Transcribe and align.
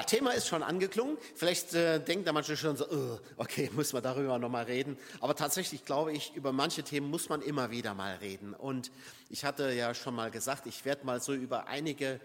Ja, 0.00 0.06
Thema 0.06 0.30
ist 0.30 0.48
schon 0.48 0.62
angeklungen. 0.62 1.18
Vielleicht 1.34 1.74
äh, 1.74 2.00
denkt 2.00 2.26
da 2.26 2.32
manche 2.32 2.56
schon 2.56 2.74
so, 2.74 2.88
oh, 2.90 3.18
okay, 3.36 3.68
muss 3.76 3.92
man 3.92 4.02
darüber 4.02 4.38
nochmal 4.38 4.64
reden. 4.64 4.96
Aber 5.20 5.36
tatsächlich 5.36 5.84
glaube 5.84 6.14
ich, 6.14 6.34
über 6.34 6.52
manche 6.52 6.82
Themen 6.82 7.10
muss 7.10 7.28
man 7.28 7.42
immer 7.42 7.70
wieder 7.70 7.92
mal 7.92 8.14
reden. 8.14 8.54
Und 8.54 8.90
ich 9.28 9.44
hatte 9.44 9.70
ja 9.72 9.92
schon 9.92 10.14
mal 10.14 10.30
gesagt, 10.30 10.66
ich 10.66 10.86
werde 10.86 11.04
mal 11.04 11.20
so 11.20 11.34
über 11.34 11.66
einige 11.66 12.18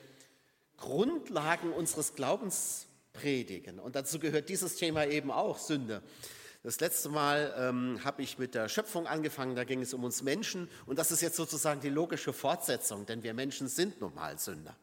Grundlagen 0.78 1.74
unseres 1.74 2.16
Glaubens 2.16 2.88
predigen. 3.12 3.80
Und 3.80 3.98
dazu 3.98 4.20
gehört 4.20 4.48
dieses 4.48 4.78
Thema 4.78 5.06
eben 5.06 5.30
auch, 5.30 5.60
Sünde. 5.60 6.02
Das 6.64 6.80
letzte 6.80 7.10
Mal 7.10 7.54
ähm, 7.58 8.00
habe 8.06 8.22
ich 8.22 8.38
mit 8.38 8.56
der 8.56 8.70
Schöpfung 8.70 9.06
angefangen, 9.06 9.54
da 9.54 9.66
ging 9.66 9.82
es 9.82 9.94
um 9.94 10.06
uns 10.06 10.24
Menschen. 10.24 10.70
Und 10.86 10.98
das 10.98 11.12
ist 11.12 11.20
jetzt 11.20 11.36
sozusagen 11.36 11.82
die 11.82 11.90
logische 11.90 12.32
Fortsetzung, 12.32 13.06
denn 13.06 13.22
wir 13.22 13.34
Menschen 13.34 13.68
sind 13.68 14.00
nun 14.00 14.16
mal 14.16 14.40
Sünder. 14.40 14.78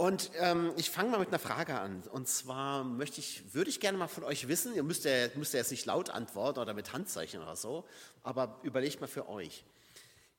Und 0.00 0.30
ähm, 0.38 0.72
ich 0.78 0.88
fange 0.88 1.10
mal 1.10 1.18
mit 1.18 1.28
einer 1.28 1.38
Frage 1.38 1.78
an. 1.78 2.02
Und 2.10 2.26
zwar 2.26 2.84
möchte 2.84 3.20
ich, 3.20 3.52
würde 3.52 3.68
ich 3.68 3.80
gerne 3.80 3.98
mal 3.98 4.08
von 4.08 4.24
euch 4.24 4.48
wissen, 4.48 4.74
ihr 4.74 4.82
müsst 4.82 5.04
ja, 5.04 5.28
müsst 5.34 5.52
ja 5.52 5.58
jetzt 5.58 5.72
nicht 5.72 5.84
laut 5.84 6.08
antworten 6.08 6.58
oder 6.58 6.72
mit 6.72 6.94
Handzeichen 6.94 7.42
oder 7.42 7.54
so, 7.54 7.86
aber 8.22 8.60
überlegt 8.62 9.02
mal 9.02 9.08
für 9.08 9.28
euch. 9.28 9.62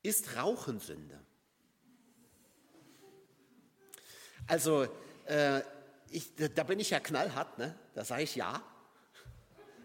Ist 0.02 0.36
Rauchen 0.36 0.80
Sünde? 0.80 1.20
Also, 4.48 4.88
äh, 5.26 5.62
ich, 6.10 6.32
da 6.56 6.64
bin 6.64 6.80
ich 6.80 6.90
ja 6.90 7.00
knallhart, 7.00 7.60
ne? 7.60 7.78
da 7.94 8.04
sage 8.04 8.24
ich 8.24 8.36
ja. 8.36 8.64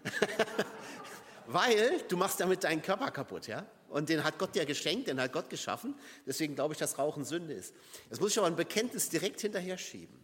Weil 1.49 2.01
du 2.09 2.17
machst 2.17 2.41
damit 2.41 2.65
deinen 2.65 2.81
Körper 2.81 3.11
kaputt, 3.11 3.47
ja? 3.47 3.67
Und 3.97 4.11
den 4.11 4.25
hat 4.25 4.39
Gott 4.39 4.55
dir 4.55 4.67
geschenkt, 4.67 5.09
den 5.09 5.19
hat 5.19 5.33
Gott 5.33 5.49
geschaffen. 5.49 5.95
Deswegen 6.27 6.55
glaube 6.55 6.75
ich, 6.75 6.79
dass 6.79 6.99
Rauchen 6.99 7.25
Sünde 7.25 7.55
ist. 7.55 7.73
Jetzt 8.11 8.21
muss 8.21 8.33
ich 8.33 8.37
aber 8.37 8.47
ein 8.47 8.55
Bekenntnis 8.55 9.09
direkt 9.09 9.41
hinterher 9.41 9.79
schieben. 9.79 10.15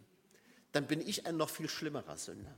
Dann 0.73 0.85
bin 0.85 1.01
ich 1.01 1.25
ein 1.25 1.37
noch 1.37 1.49
viel 1.49 1.67
schlimmerer 1.67 2.15
Sünder. 2.15 2.53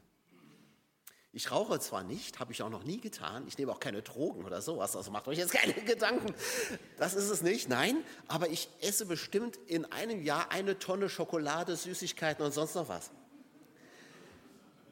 Ich 1.32 1.52
rauche 1.52 1.80
zwar 1.80 2.04
nicht, 2.04 2.42
habe 2.42 2.52
ich 2.52 2.62
auch 2.64 2.70
noch 2.70 2.84
nie 2.84 3.00
getan. 3.00 3.46
Ich 3.48 3.58
nehme 3.58 3.72
auch 3.72 3.80
keine 3.80 4.02
Drogen 4.02 4.44
oder 4.44 4.62
sowas. 4.62 4.94
Also 4.98 5.10
macht 5.10 5.30
euch 5.30 5.38
jetzt 5.38 5.54
keine 5.54 5.72
Gedanken. 5.86 6.36
Das 6.98 7.14
ist 7.14 7.30
es 7.30 7.42
nicht. 7.42 7.70
Nein, 7.70 8.04
aber 8.28 8.50
ich 8.50 8.68
esse 8.82 9.06
bestimmt 9.06 9.56
in 9.68 9.86
einem 9.94 10.22
Jahr 10.22 10.52
eine 10.52 10.80
Tonne 10.80 11.08
Schokolade, 11.08 11.78
Süßigkeiten 11.78 12.46
und 12.46 12.54
sonst 12.54 12.76
noch 12.76 12.90
was. 12.90 13.10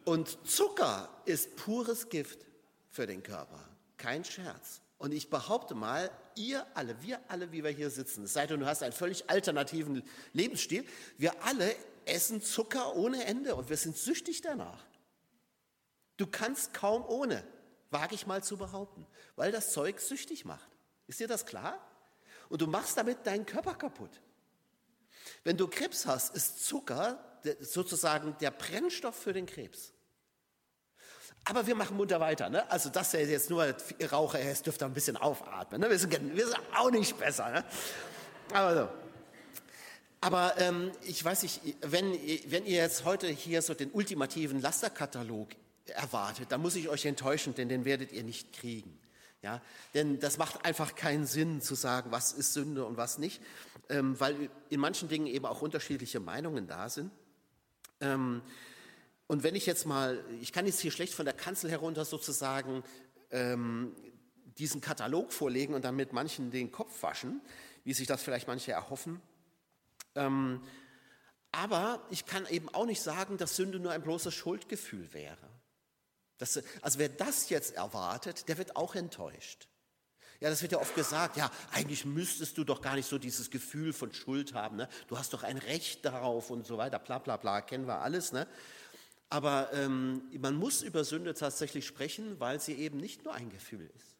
Und 0.05 0.37
Zucker 0.47 1.09
ist 1.25 1.57
pures 1.57 2.07
Gift 2.07 2.45
für 2.89 3.07
den 3.07 3.23
Körper. 3.23 3.59
Kein 3.97 4.23
Scherz. 4.23 4.82
Und 5.03 5.11
ich 5.11 5.29
behaupte 5.29 5.75
mal, 5.75 6.09
ihr 6.35 6.65
alle, 6.75 7.01
wir 7.01 7.19
alle, 7.27 7.51
wie 7.51 7.61
wir 7.61 7.71
hier 7.71 7.89
sitzen, 7.89 8.23
es 8.23 8.31
sei 8.31 8.47
denn, 8.47 8.61
du 8.61 8.65
hast 8.65 8.83
einen 8.83 8.93
völlig 8.93 9.29
alternativen 9.29 10.01
Lebensstil, 10.31 10.85
wir 11.17 11.43
alle 11.43 11.75
essen 12.05 12.41
Zucker 12.41 12.95
ohne 12.95 13.25
Ende 13.25 13.55
und 13.55 13.67
wir 13.67 13.75
sind 13.75 13.97
süchtig 13.97 14.39
danach. 14.39 14.81
Du 16.15 16.25
kannst 16.25 16.73
kaum 16.73 17.03
ohne, 17.05 17.43
wage 17.91 18.15
ich 18.15 18.27
mal 18.27 18.45
zu 18.45 18.55
behaupten, 18.55 19.05
weil 19.35 19.51
das 19.51 19.73
Zeug 19.73 19.99
süchtig 19.99 20.45
macht. 20.45 20.69
Ist 21.07 21.19
dir 21.19 21.27
das 21.27 21.45
klar? 21.45 21.85
Und 22.47 22.61
du 22.61 22.67
machst 22.67 22.95
damit 22.95 23.27
deinen 23.27 23.45
Körper 23.45 23.75
kaputt. 23.75 24.21
Wenn 25.43 25.57
du 25.57 25.67
Krebs 25.67 26.05
hast, 26.05 26.33
ist 26.33 26.65
Zucker 26.65 27.41
sozusagen 27.59 28.37
der 28.39 28.51
Brennstoff 28.51 29.17
für 29.17 29.33
den 29.33 29.47
Krebs. 29.47 29.92
Aber 31.45 31.67
wir 31.67 31.75
machen 31.75 31.97
munter 31.97 32.19
weiter. 32.19 32.49
Ne? 32.49 32.69
Also 32.71 32.89
das 32.89 33.13
ist 33.13 33.29
jetzt 33.29 33.49
nur 33.49 33.75
Raucher, 34.11 34.39
es 34.39 34.61
dürfte 34.61 34.85
ein 34.85 34.93
bisschen 34.93 35.17
aufatmen. 35.17 35.81
Ne? 35.81 35.89
Wir, 35.89 35.99
sind, 35.99 36.35
wir 36.35 36.45
sind 36.45 36.59
auch 36.75 36.89
nicht 36.89 37.17
besser. 37.17 37.49
Ne? 37.49 37.63
Aber, 38.53 38.75
so. 38.75 38.89
Aber 40.21 40.53
ähm, 40.57 40.91
ich 41.01 41.23
weiß 41.23 41.43
nicht, 41.43 41.61
wenn, 41.81 42.13
wenn 42.47 42.65
ihr 42.65 42.77
jetzt 42.77 43.03
heute 43.03 43.27
hier 43.27 43.61
so 43.61 43.73
den 43.73 43.91
ultimativen 43.91 44.61
Lasterkatalog 44.61 45.49
erwartet, 45.87 46.49
dann 46.49 46.61
muss 46.61 46.75
ich 46.75 46.87
euch 46.87 47.05
enttäuschen, 47.05 47.53
denn 47.55 47.67
den 47.67 47.83
werdet 47.83 48.13
ihr 48.13 48.23
nicht 48.23 48.53
kriegen. 48.53 48.97
Ja, 49.41 49.61
denn 49.93 50.21
das 50.21 50.37
macht 50.37 50.63
einfach 50.63 50.95
keinen 50.95 51.25
Sinn 51.25 51.61
zu 51.61 51.75
sagen, 51.75 52.11
was 52.11 52.31
ist 52.31 52.53
Sünde 52.53 52.85
und 52.85 52.95
was 52.95 53.17
nicht, 53.17 53.41
ähm, 53.89 54.17
weil 54.17 54.49
in 54.69 54.79
manchen 54.79 55.09
Dingen 55.09 55.27
eben 55.27 55.45
auch 55.45 55.61
unterschiedliche 55.61 56.21
Meinungen 56.21 56.65
da 56.65 56.87
sind. 56.87 57.11
Ähm, 57.99 58.41
und 59.33 59.41
wenn 59.41 59.55
ich 59.55 59.65
jetzt 59.65 59.87
mal, 59.87 60.23
ich 60.41 60.53
kann 60.53 60.67
jetzt 60.67 60.79
hier 60.79 60.91
schlecht 60.91 61.15
von 61.15 61.25
der 61.25 61.33
Kanzel 61.33 61.71
herunter 61.71 62.05
sozusagen 62.05 62.83
ähm, 63.31 63.95
diesen 64.59 64.79
Katalog 64.79 65.33
vorlegen 65.33 65.73
und 65.73 65.83
dann 65.83 65.95
mit 65.95 66.13
manchen 66.13 66.51
den 66.51 66.71
Kopf 66.71 67.01
waschen, 67.01 67.41
wie 67.83 67.95
sich 67.95 68.05
das 68.05 68.21
vielleicht 68.21 68.47
manche 68.47 68.73
erhoffen. 68.73 69.19
Ähm, 70.13 70.61
aber 71.51 72.05
ich 72.11 72.27
kann 72.27 72.45
eben 72.45 72.69
auch 72.75 72.85
nicht 72.85 73.01
sagen, 73.01 73.37
dass 73.37 73.55
Sünde 73.55 73.79
nur 73.79 73.91
ein 73.91 74.03
bloßes 74.03 74.35
Schuldgefühl 74.35 75.11
wäre. 75.15 75.49
Das, 76.37 76.61
also 76.83 76.99
wer 76.99 77.09
das 77.09 77.49
jetzt 77.49 77.73
erwartet, 77.73 78.47
der 78.47 78.59
wird 78.59 78.75
auch 78.75 78.93
enttäuscht. 78.93 79.67
Ja, 80.41 80.51
das 80.51 80.61
wird 80.61 80.73
ja 80.73 80.77
oft 80.77 80.93
gesagt, 80.93 81.37
ja, 81.37 81.49
eigentlich 81.71 82.05
müsstest 82.05 82.57
du 82.59 82.63
doch 82.63 82.81
gar 82.81 82.95
nicht 82.95 83.09
so 83.09 83.17
dieses 83.17 83.49
Gefühl 83.49 83.93
von 83.93 84.13
Schuld 84.13 84.53
haben. 84.53 84.75
Ne? 84.75 84.89
Du 85.07 85.17
hast 85.17 85.33
doch 85.33 85.41
ein 85.41 85.57
Recht 85.57 86.05
darauf 86.05 86.51
und 86.51 86.67
so 86.67 86.77
weiter, 86.77 86.99
bla 86.99 87.17
bla 87.17 87.37
bla, 87.37 87.61
kennen 87.61 87.87
wir 87.87 88.01
alles. 88.01 88.31
Ne? 88.31 88.45
Aber 89.29 89.73
ähm, 89.73 90.29
man 90.39 90.55
muss 90.55 90.81
über 90.81 91.03
Sünde 91.03 91.33
tatsächlich 91.33 91.85
sprechen, 91.87 92.39
weil 92.39 92.59
sie 92.59 92.73
eben 92.73 92.97
nicht 92.97 93.23
nur 93.23 93.33
ein 93.33 93.49
Gefühl 93.49 93.89
ist. 93.95 94.15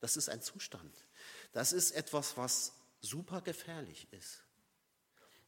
Das 0.00 0.16
ist 0.16 0.28
ein 0.28 0.40
Zustand. 0.40 0.94
Das 1.52 1.72
ist 1.72 1.92
etwas, 1.92 2.36
was 2.36 2.72
super 3.00 3.40
gefährlich 3.40 4.08
ist. 4.12 4.44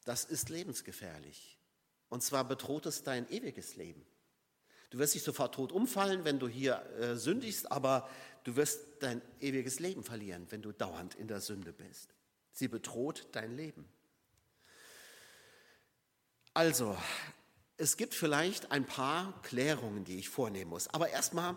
Das 0.04 0.24
ist 0.24 0.48
lebensgefährlich. 0.48 1.58
Und 2.08 2.22
zwar 2.22 2.44
bedroht 2.46 2.86
es 2.86 3.02
dein 3.02 3.30
ewiges 3.30 3.76
Leben. 3.76 4.06
Du 4.90 4.98
wirst 4.98 5.14
nicht 5.14 5.24
sofort 5.24 5.54
tot 5.54 5.70
umfallen, 5.70 6.24
wenn 6.24 6.38
du 6.38 6.48
hier 6.48 6.82
äh, 6.98 7.16
sündigst, 7.16 7.70
aber 7.70 8.08
du 8.44 8.56
wirst 8.56 8.80
dein 9.00 9.20
ewiges 9.40 9.80
Leben 9.80 10.02
verlieren, 10.02 10.46
wenn 10.50 10.62
du 10.62 10.72
dauernd 10.72 11.14
in 11.14 11.28
der 11.28 11.40
Sünde 11.40 11.72
bist. 11.72 12.14
Sie 12.52 12.68
bedroht 12.68 13.28
dein 13.32 13.54
Leben. 13.54 13.86
Also, 16.54 16.96
es 17.78 17.96
gibt 17.96 18.12
vielleicht 18.12 18.72
ein 18.72 18.84
paar 18.84 19.40
Klärungen, 19.42 20.04
die 20.04 20.18
ich 20.18 20.28
vornehmen 20.28 20.70
muss. 20.70 20.88
Aber 20.88 21.10
erstmal 21.10 21.56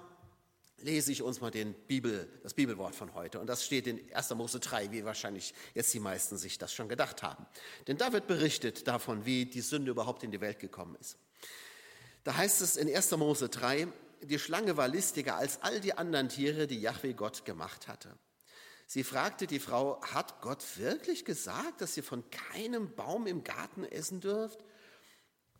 lese 0.77 1.11
ich 1.11 1.23
uns 1.23 1.41
mal 1.41 1.51
den 1.51 1.73
Bibel, 1.73 2.29
das 2.43 2.53
Bibelwort 2.53 2.95
von 2.95 3.13
heute. 3.15 3.39
Und 3.39 3.47
das 3.47 3.65
steht 3.65 3.87
in 3.87 3.99
1. 4.13 4.29
Mose 4.35 4.59
3, 4.59 4.91
wie 4.91 5.03
wahrscheinlich 5.03 5.53
jetzt 5.73 5.93
die 5.93 5.99
meisten 5.99 6.37
sich 6.37 6.59
das 6.59 6.73
schon 6.73 6.89
gedacht 6.89 7.23
haben. 7.23 7.45
Denn 7.87 7.97
da 7.97 8.13
wird 8.13 8.27
berichtet 8.27 8.87
davon, 8.87 9.25
wie 9.25 9.45
die 9.45 9.61
Sünde 9.61 9.91
überhaupt 9.91 10.23
in 10.23 10.31
die 10.31 10.41
Welt 10.41 10.59
gekommen 10.59 10.95
ist. 10.99 11.17
Da 12.23 12.37
heißt 12.37 12.61
es 12.61 12.77
in 12.77 12.93
1. 12.93 13.11
Mose 13.11 13.49
3, 13.49 13.87
die 14.21 14.37
Schlange 14.37 14.77
war 14.77 14.87
listiger 14.87 15.37
als 15.37 15.61
all 15.63 15.79
die 15.79 15.97
anderen 15.97 16.29
Tiere, 16.29 16.67
die 16.67 16.79
Yahweh 16.79 17.13
Gott 17.13 17.45
gemacht 17.45 17.87
hatte. 17.87 18.15
Sie 18.85 19.03
fragte 19.03 19.47
die 19.47 19.59
Frau, 19.59 19.99
hat 20.01 20.41
Gott 20.41 20.63
wirklich 20.77 21.25
gesagt, 21.25 21.81
dass 21.81 21.97
ihr 21.97 22.03
von 22.03 22.23
keinem 22.29 22.93
Baum 22.93 23.25
im 23.25 23.43
Garten 23.43 23.85
essen 23.85 24.19
dürft? 24.19 24.63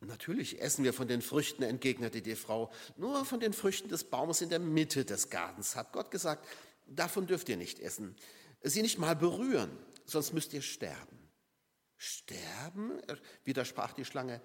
Natürlich 0.01 0.59
essen 0.59 0.83
wir 0.83 0.93
von 0.93 1.07
den 1.07 1.21
Früchten, 1.21 1.61
entgegnete 1.61 2.23
die 2.23 2.35
Frau. 2.35 2.71
Nur 2.97 3.23
von 3.23 3.39
den 3.39 3.53
Früchten 3.53 3.87
des 3.87 4.03
Baumes 4.03 4.41
in 4.41 4.49
der 4.49 4.59
Mitte 4.59 5.05
des 5.05 5.29
Gartens 5.29 5.75
hat 5.75 5.93
Gott 5.93 6.09
gesagt, 6.09 6.47
davon 6.87 7.27
dürft 7.27 7.49
ihr 7.49 7.57
nicht 7.57 7.79
essen. 7.79 8.15
Sie 8.63 8.81
nicht 8.81 8.97
mal 8.97 9.15
berühren, 9.15 9.71
sonst 10.05 10.33
müsst 10.33 10.53
ihr 10.53 10.63
sterben. 10.63 11.19
Sterben? 11.97 12.99
widersprach 13.43 13.93
die 13.93 14.05
Schlange. 14.05 14.41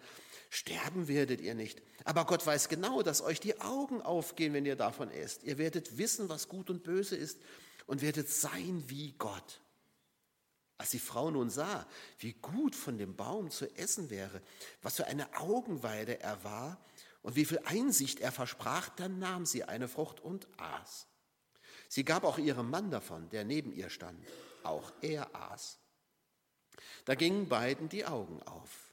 Sterben 0.51 1.09
werdet 1.09 1.41
ihr 1.41 1.55
nicht. 1.55 1.83
Aber 2.05 2.27
Gott 2.27 2.47
weiß 2.47 2.69
genau, 2.69 3.03
dass 3.03 3.23
euch 3.23 3.41
die 3.41 3.59
Augen 3.63 4.03
aufgehen, 4.03 4.53
wenn 4.53 4.67
ihr 4.67 4.77
davon 4.77 5.11
esst. 5.11 5.43
Ihr 5.43 5.57
werdet 5.57 5.97
wissen, 5.97 6.29
was 6.29 6.49
gut 6.49 6.69
und 6.69 6.83
böse 6.83 7.17
ist 7.17 7.41
und 7.87 8.03
werdet 8.03 8.29
sein 8.29 8.85
wie 8.89 9.13
Gott. 9.13 9.63
Als 10.79 10.91
die 10.91 10.99
Frau 10.99 11.31
nun 11.31 11.49
sah, 11.49 11.87
wie 12.19 12.35
gut 12.35 12.75
von 12.75 12.99
dem 12.99 13.17
Baum 13.17 13.51
zu 13.51 13.67
essen 13.77 14.11
wäre, 14.11 14.43
was 14.83 14.97
für 14.97 15.07
eine 15.07 15.35
Augenweide 15.39 16.21
er 16.21 16.45
war 16.45 16.79
und 17.23 17.35
wie 17.37 17.47
viel 17.47 17.61
Einsicht 17.65 18.21
er 18.21 18.31
versprach, 18.31 18.91
dann 18.91 19.19
nahm 19.19 19.47
sie 19.47 19.65
eine 19.65 19.89
Frucht 19.89 20.21
und 20.21 20.47
aß. 20.59 21.07
Sie 21.89 22.05
gab 22.05 22.25
auch 22.25 22.39
ihrem 22.39 22.69
Mann 22.71 22.91
davon, 22.91 23.29
der 23.31 23.45
neben 23.45 23.73
ihr 23.73 23.91
stand. 23.91 24.23
Auch 24.65 24.93
er 25.01 25.35
aß. 25.35 25.79
Da 27.05 27.15
gingen 27.15 27.49
beiden 27.49 27.89
die 27.89 28.05
Augen 28.05 28.43
auf. 28.43 28.93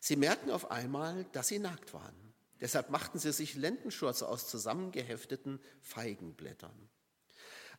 Sie 0.00 0.16
merkten 0.16 0.50
auf 0.50 0.70
einmal, 0.70 1.24
dass 1.32 1.48
sie 1.48 1.60
nackt 1.60 1.94
waren. 1.94 2.34
Deshalb 2.60 2.90
machten 2.90 3.18
sie 3.18 3.32
sich 3.32 3.54
Lendenschurze 3.54 4.26
aus 4.26 4.48
zusammengehefteten 4.48 5.60
Feigenblättern. 5.80 6.88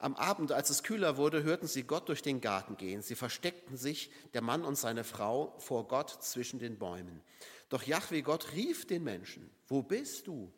Am 0.03 0.17
Abend, 0.17 0.51
als 0.51 0.69
es 0.69 0.83
kühler 0.83 1.15
wurde, 1.15 1.43
hörten 1.43 1.65
sie 1.65 1.83
Gott 1.83 2.09
durch 2.09 2.21
den 2.21 2.41
Garten 2.41 2.75
gehen. 2.75 3.01
Sie 3.01 3.15
versteckten 3.15 3.77
sich, 3.77 4.11
der 4.33 4.41
Mann 4.41 4.65
und 4.65 4.75
seine 4.75 5.05
Frau, 5.05 5.55
vor 5.59 5.87
Gott 5.87 6.09
zwischen 6.09 6.59
den 6.59 6.77
Bäumen. 6.77 7.21
Doch 7.69 7.83
Jahwe 7.83 8.21
Gott 8.21 8.51
rief 8.51 8.85
den 8.85 9.05
Menschen, 9.05 9.49
wo 9.69 9.81
bist 9.81 10.27
du? 10.27 10.51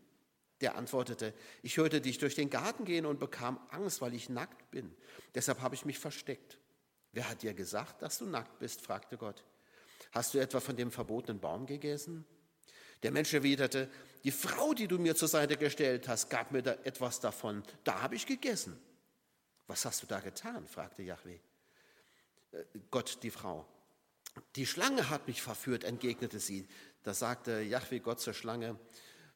Der 0.61 0.75
antwortete, 0.75 1.31
ich 1.61 1.77
hörte 1.77 2.01
dich 2.01 2.17
durch 2.17 2.33
den 2.33 2.49
Garten 2.49 2.85
gehen 2.85 3.05
und 3.05 3.19
bekam 3.19 3.59
Angst, 3.69 4.01
weil 4.01 4.15
ich 4.15 4.29
nackt 4.29 4.71
bin. 4.71 4.95
Deshalb 5.35 5.61
habe 5.61 5.75
ich 5.75 5.85
mich 5.85 5.99
versteckt. 5.99 6.57
Wer 7.11 7.29
hat 7.29 7.43
dir 7.43 7.53
gesagt, 7.53 8.01
dass 8.01 8.17
du 8.17 8.25
nackt 8.25 8.57
bist? 8.57 8.81
fragte 8.81 9.15
Gott. 9.15 9.43
Hast 10.11 10.33
du 10.33 10.39
etwa 10.39 10.59
von 10.59 10.75
dem 10.75 10.89
verbotenen 10.89 11.39
Baum 11.39 11.67
gegessen? 11.67 12.25
Der 13.03 13.11
Mensch 13.11 13.31
erwiderte, 13.31 13.91
die 14.23 14.31
Frau, 14.31 14.73
die 14.73 14.87
du 14.87 14.97
mir 14.97 15.15
zur 15.15 15.27
Seite 15.27 15.55
gestellt 15.55 16.07
hast, 16.07 16.31
gab 16.31 16.51
mir 16.51 16.63
da 16.63 16.71
etwas 16.83 17.19
davon. 17.19 17.61
Da 17.83 18.01
habe 18.01 18.15
ich 18.15 18.25
gegessen. 18.25 18.81
Was 19.67 19.85
hast 19.85 20.03
du 20.03 20.07
da 20.07 20.19
getan? 20.19 20.67
fragte 20.67 21.03
Yahweh. 21.03 21.39
Äh, 22.51 22.63
Gott 22.91 23.19
die 23.23 23.31
Frau. 23.31 23.65
Die 24.55 24.65
Schlange 24.65 25.09
hat 25.09 25.27
mich 25.27 25.41
verführt, 25.41 25.83
entgegnete 25.83 26.39
sie. 26.39 26.67
Da 27.03 27.13
sagte 27.13 27.61
Yahweh 27.61 27.99
Gott 27.99 28.19
zur 28.19 28.33
Schlange, 28.33 28.77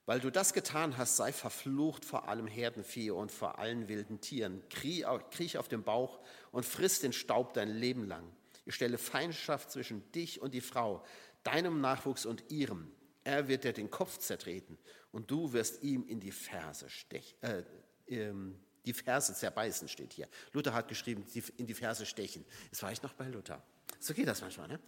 weil 0.06 0.20
du 0.20 0.32
das 0.32 0.54
getan 0.54 0.98
hast, 0.98 1.18
sei 1.18 1.32
verflucht 1.32 2.04
vor 2.04 2.28
allem 2.28 2.48
Herdenvieh 2.48 3.12
und 3.12 3.32
vor 3.32 3.60
allen 3.60 3.88
wilden 3.88 4.20
Tieren. 4.22 4.64
Kriech 4.70 5.58
auf 5.58 5.68
dem 5.68 5.84
Bauch 5.84 6.20
und 6.52 6.66
friss 6.66 7.00
den 7.00 7.14
Staub 7.14 7.54
dein 7.54 7.70
Leben 7.70 8.08
lang. 8.08 8.28
Ich 8.66 8.76
stelle 8.76 8.98
Feindschaft 8.98 9.72
zwischen 9.72 10.12
dich 10.12 10.42
und 10.42 10.54
die 10.54 10.62
Frau, 10.62 11.04
deinem 11.44 11.80
Nachwuchs 11.80 12.26
und 12.26 12.50
ihrem. 12.50 12.92
Er 13.24 13.48
wird 13.48 13.64
dir 13.64 13.74
den 13.74 13.92
Kopf 13.92 14.18
zertreten 14.18 14.78
und 15.12 15.30
du 15.30 15.54
wirst 15.54 15.84
ihm 15.84 16.06
in 16.08 16.20
die 16.20 16.32
Ferse 16.32 16.90
stechen. 16.90 17.38
Äh, 17.42 17.64
ähm, 18.08 18.60
die 18.90 18.94
Ferse 18.94 19.36
zerbeißen 19.36 19.88
steht 19.88 20.14
hier. 20.14 20.28
Luther 20.52 20.74
hat 20.74 20.88
geschrieben, 20.88 21.26
in 21.58 21.68
die 21.68 21.74
Ferse 21.76 22.06
stechen. 22.06 22.44
Jetzt 22.72 22.82
war 22.82 22.92
ich 22.92 23.04
noch 23.04 23.14
bei 23.14 23.28
Luther. 23.28 23.62
So 24.00 24.14
geht 24.14 24.28
das 24.28 24.42
manchmal, 24.42 24.68
ne? 24.68 24.80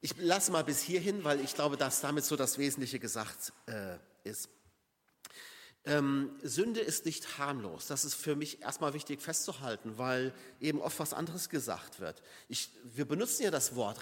Ich 0.00 0.16
lasse 0.16 0.50
mal 0.52 0.64
bis 0.64 0.80
hierhin, 0.80 1.24
weil 1.24 1.40
ich 1.40 1.54
glaube, 1.54 1.76
dass 1.76 2.00
damit 2.00 2.24
so 2.24 2.36
das 2.36 2.58
Wesentliche 2.58 2.98
gesagt 2.98 3.52
äh, 3.66 3.98
ist. 4.22 4.48
Ähm, 5.84 6.38
Sünde 6.42 6.80
ist 6.80 7.06
nicht 7.06 7.38
harmlos. 7.38 7.86
Das 7.86 8.04
ist 8.04 8.14
für 8.14 8.36
mich 8.36 8.62
erstmal 8.62 8.94
wichtig 8.94 9.20
festzuhalten, 9.20 9.98
weil 9.98 10.32
eben 10.60 10.80
oft 10.80 10.98
was 11.00 11.12
anderes 11.12 11.48
gesagt 11.48 12.00
wird. 12.00 12.22
Ich, 12.48 12.70
wir 12.84 13.06
benutzen 13.06 13.42
ja 13.42 13.50
das 13.50 13.74
Wort 13.74 13.98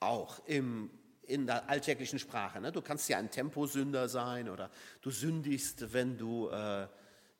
auch 0.00 0.44
im, 0.46 0.90
in 1.22 1.46
der 1.46 1.68
alltäglichen 1.68 2.18
Sprache. 2.18 2.60
Ne? 2.60 2.72
Du 2.72 2.80
kannst 2.80 3.08
ja 3.08 3.18
ein 3.18 3.30
Temposünder 3.30 4.08
sein 4.08 4.48
oder 4.48 4.70
du 5.02 5.10
sündigst, 5.10 5.92
wenn 5.92 6.16
du, 6.16 6.48
äh, 6.48 6.88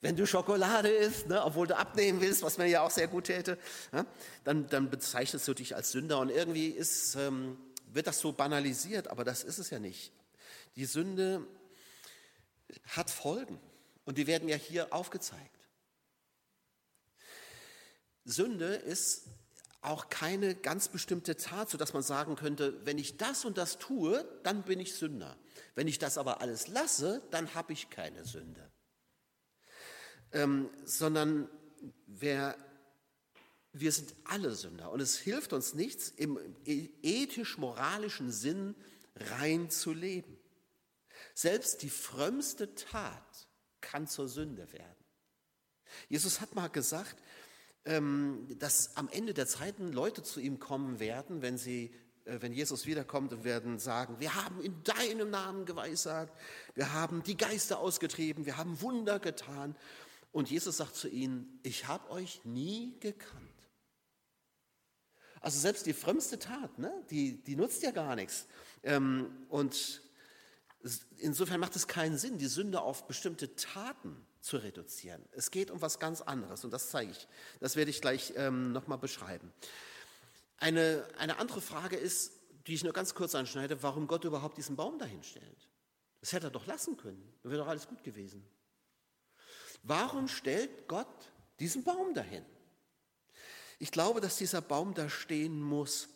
wenn 0.00 0.16
du 0.16 0.26
Schokolade 0.26 0.88
isst, 0.88 1.28
ne? 1.28 1.42
obwohl 1.44 1.66
du 1.66 1.76
abnehmen 1.76 2.20
willst, 2.20 2.42
was 2.42 2.58
mir 2.58 2.66
ja 2.66 2.82
auch 2.82 2.90
sehr 2.90 3.08
gut 3.08 3.24
täte. 3.24 3.58
Ne? 3.92 4.06
Dann, 4.44 4.68
dann 4.68 4.90
bezeichnest 4.90 5.48
du 5.48 5.54
dich 5.54 5.74
als 5.74 5.92
Sünder 5.92 6.20
und 6.20 6.30
irgendwie 6.30 6.68
ist 6.68 7.14
ähm, 7.14 7.58
wird 7.96 8.06
das 8.06 8.20
so 8.20 8.32
banalisiert, 8.32 9.08
aber 9.08 9.24
das 9.24 9.42
ist 9.42 9.58
es 9.58 9.70
ja 9.70 9.78
nicht. 9.78 10.12
Die 10.76 10.84
Sünde 10.84 11.46
hat 12.88 13.10
Folgen 13.10 13.58
und 14.04 14.18
die 14.18 14.26
werden 14.26 14.48
ja 14.48 14.56
hier 14.56 14.92
aufgezeigt. 14.92 15.58
Sünde 18.24 18.74
ist 18.74 19.24
auch 19.80 20.08
keine 20.10 20.54
ganz 20.54 20.88
bestimmte 20.88 21.36
Tat, 21.36 21.70
sodass 21.70 21.94
man 21.94 22.02
sagen 22.02 22.34
könnte, 22.34 22.84
wenn 22.84 22.98
ich 22.98 23.16
das 23.16 23.44
und 23.44 23.56
das 23.56 23.78
tue, 23.78 24.26
dann 24.42 24.64
bin 24.64 24.80
ich 24.80 24.94
Sünder. 24.94 25.36
Wenn 25.74 25.86
ich 25.86 25.98
das 25.98 26.18
aber 26.18 26.40
alles 26.40 26.68
lasse, 26.68 27.22
dann 27.30 27.54
habe 27.54 27.72
ich 27.72 27.88
keine 27.88 28.24
Sünde. 28.24 28.68
Ähm, 30.36 30.68
sondern 30.84 31.48
wer 32.06 32.56
wir 33.72 33.92
sind 33.92 34.14
alle 34.24 34.54
Sünder 34.54 34.90
und 34.90 35.00
es 35.00 35.18
hilft 35.18 35.52
uns 35.52 35.74
nichts, 35.74 36.08
im 36.08 36.38
ethisch-moralischen 36.64 38.30
Sinn 38.30 38.74
rein 39.14 39.70
zu 39.70 39.92
leben. 39.92 40.38
Selbst 41.34 41.82
die 41.82 41.90
frömmste 41.90 42.74
Tat 42.74 43.48
kann 43.80 44.06
zur 44.06 44.28
Sünde 44.28 44.72
werden. 44.72 45.04
Jesus 46.08 46.40
hat 46.40 46.54
mal 46.54 46.68
gesagt, 46.68 47.16
ähm, 47.84 48.46
dass 48.58 48.96
am 48.96 49.08
Ende 49.10 49.34
der 49.34 49.46
Zeiten 49.46 49.92
Leute 49.92 50.22
zu 50.22 50.40
ihm 50.40 50.58
kommen 50.58 50.98
werden, 50.98 51.42
wenn 51.42 51.58
sie 51.58 51.94
äh, 52.24 52.40
wenn 52.40 52.52
Jesus 52.52 52.86
wiederkommt 52.86 53.32
und 53.32 53.44
werden 53.44 53.78
sagen, 53.78 54.18
wir 54.18 54.34
haben 54.34 54.60
in 54.60 54.82
deinem 54.82 55.30
Namen 55.30 55.64
geweissagt, 55.64 56.32
wir 56.74 56.92
haben 56.92 57.22
die 57.22 57.36
Geister 57.36 57.78
ausgetrieben, 57.78 58.46
wir 58.46 58.56
haben 58.56 58.80
Wunder 58.80 59.18
getan. 59.18 59.76
Und 60.32 60.50
Jesus 60.50 60.76
sagt 60.76 60.96
zu 60.96 61.08
ihnen, 61.08 61.60
ich 61.62 61.86
habe 61.86 62.10
euch 62.10 62.44
nie 62.44 62.98
gekannt. 63.00 63.42
Also 65.40 65.58
selbst 65.60 65.86
die 65.86 65.92
frömmste 65.92 66.38
Tat, 66.38 66.78
ne, 66.78 66.92
die, 67.10 67.42
die 67.42 67.56
nutzt 67.56 67.82
ja 67.82 67.90
gar 67.90 68.16
nichts. 68.16 68.46
Ähm, 68.82 69.46
und 69.48 70.02
insofern 71.18 71.60
macht 71.60 71.76
es 71.76 71.86
keinen 71.86 72.18
Sinn, 72.18 72.38
die 72.38 72.46
Sünde 72.46 72.80
auf 72.80 73.06
bestimmte 73.06 73.54
Taten 73.54 74.16
zu 74.40 74.56
reduzieren. 74.56 75.24
Es 75.32 75.50
geht 75.50 75.70
um 75.70 75.80
was 75.80 75.98
ganz 75.98 76.20
anderes 76.20 76.64
und 76.64 76.72
das 76.72 76.90
zeige 76.90 77.12
ich. 77.12 77.28
Das 77.60 77.76
werde 77.76 77.90
ich 77.90 78.00
gleich 78.00 78.32
ähm, 78.36 78.72
nochmal 78.72 78.98
beschreiben. 78.98 79.52
Eine, 80.58 81.06
eine 81.18 81.38
andere 81.38 81.60
Frage 81.60 81.96
ist, 81.96 82.32
die 82.66 82.74
ich 82.74 82.84
nur 82.84 82.92
ganz 82.92 83.14
kurz 83.14 83.34
anschneide, 83.34 83.82
warum 83.82 84.06
Gott 84.06 84.24
überhaupt 84.24 84.56
diesen 84.56 84.76
Baum 84.76 84.98
dahin 84.98 85.22
stellt. 85.22 85.68
Das 86.20 86.32
hätte 86.32 86.48
er 86.48 86.50
doch 86.50 86.66
lassen 86.66 86.96
können. 86.96 87.22
Dann 87.42 87.52
wäre 87.52 87.62
doch 87.62 87.68
alles 87.68 87.86
gut 87.86 88.02
gewesen. 88.02 88.44
Warum 89.86 90.26
stellt 90.26 90.88
Gott 90.88 91.06
diesen 91.60 91.84
Baum 91.84 92.12
dahin? 92.12 92.44
Ich 93.78 93.92
glaube, 93.92 94.20
dass 94.20 94.36
dieser 94.36 94.60
Baum 94.60 94.94
da 94.94 95.08
stehen 95.08 95.62
muss, 95.62 96.08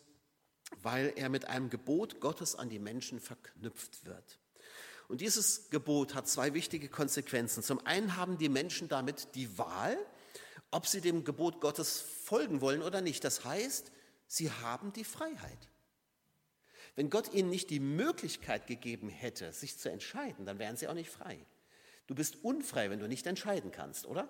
weil 0.81 1.13
er 1.15 1.29
mit 1.29 1.45
einem 1.45 1.69
Gebot 1.69 2.19
Gottes 2.19 2.55
an 2.55 2.69
die 2.69 2.79
Menschen 2.79 3.21
verknüpft 3.21 4.05
wird. 4.05 4.39
Und 5.07 5.21
dieses 5.21 5.69
Gebot 5.69 6.15
hat 6.15 6.27
zwei 6.27 6.53
wichtige 6.53 6.89
Konsequenzen. 6.89 7.63
Zum 7.63 7.85
einen 7.85 8.17
haben 8.17 8.37
die 8.37 8.49
Menschen 8.49 8.89
damit 8.89 9.35
die 9.35 9.57
Wahl, 9.57 9.97
ob 10.71 10.87
sie 10.87 11.01
dem 11.01 11.23
Gebot 11.23 11.61
Gottes 11.61 11.99
folgen 11.99 12.59
wollen 12.61 12.81
oder 12.81 12.99
nicht. 13.01 13.23
Das 13.23 13.45
heißt, 13.45 13.91
sie 14.27 14.51
haben 14.51 14.91
die 14.91 15.03
Freiheit. 15.03 15.69
Wenn 16.95 17.09
Gott 17.09 17.33
ihnen 17.33 17.49
nicht 17.49 17.69
die 17.69 17.79
Möglichkeit 17.79 18.67
gegeben 18.67 19.07
hätte, 19.07 19.53
sich 19.53 19.77
zu 19.77 19.89
entscheiden, 19.89 20.45
dann 20.45 20.59
wären 20.59 20.75
sie 20.75 20.87
auch 20.89 20.93
nicht 20.93 21.09
frei. 21.09 21.45
Du 22.11 22.15
bist 22.15 22.43
unfrei, 22.43 22.89
wenn 22.89 22.99
du 22.99 23.07
nicht 23.07 23.25
entscheiden 23.25 23.71
kannst, 23.71 24.05
oder? 24.05 24.27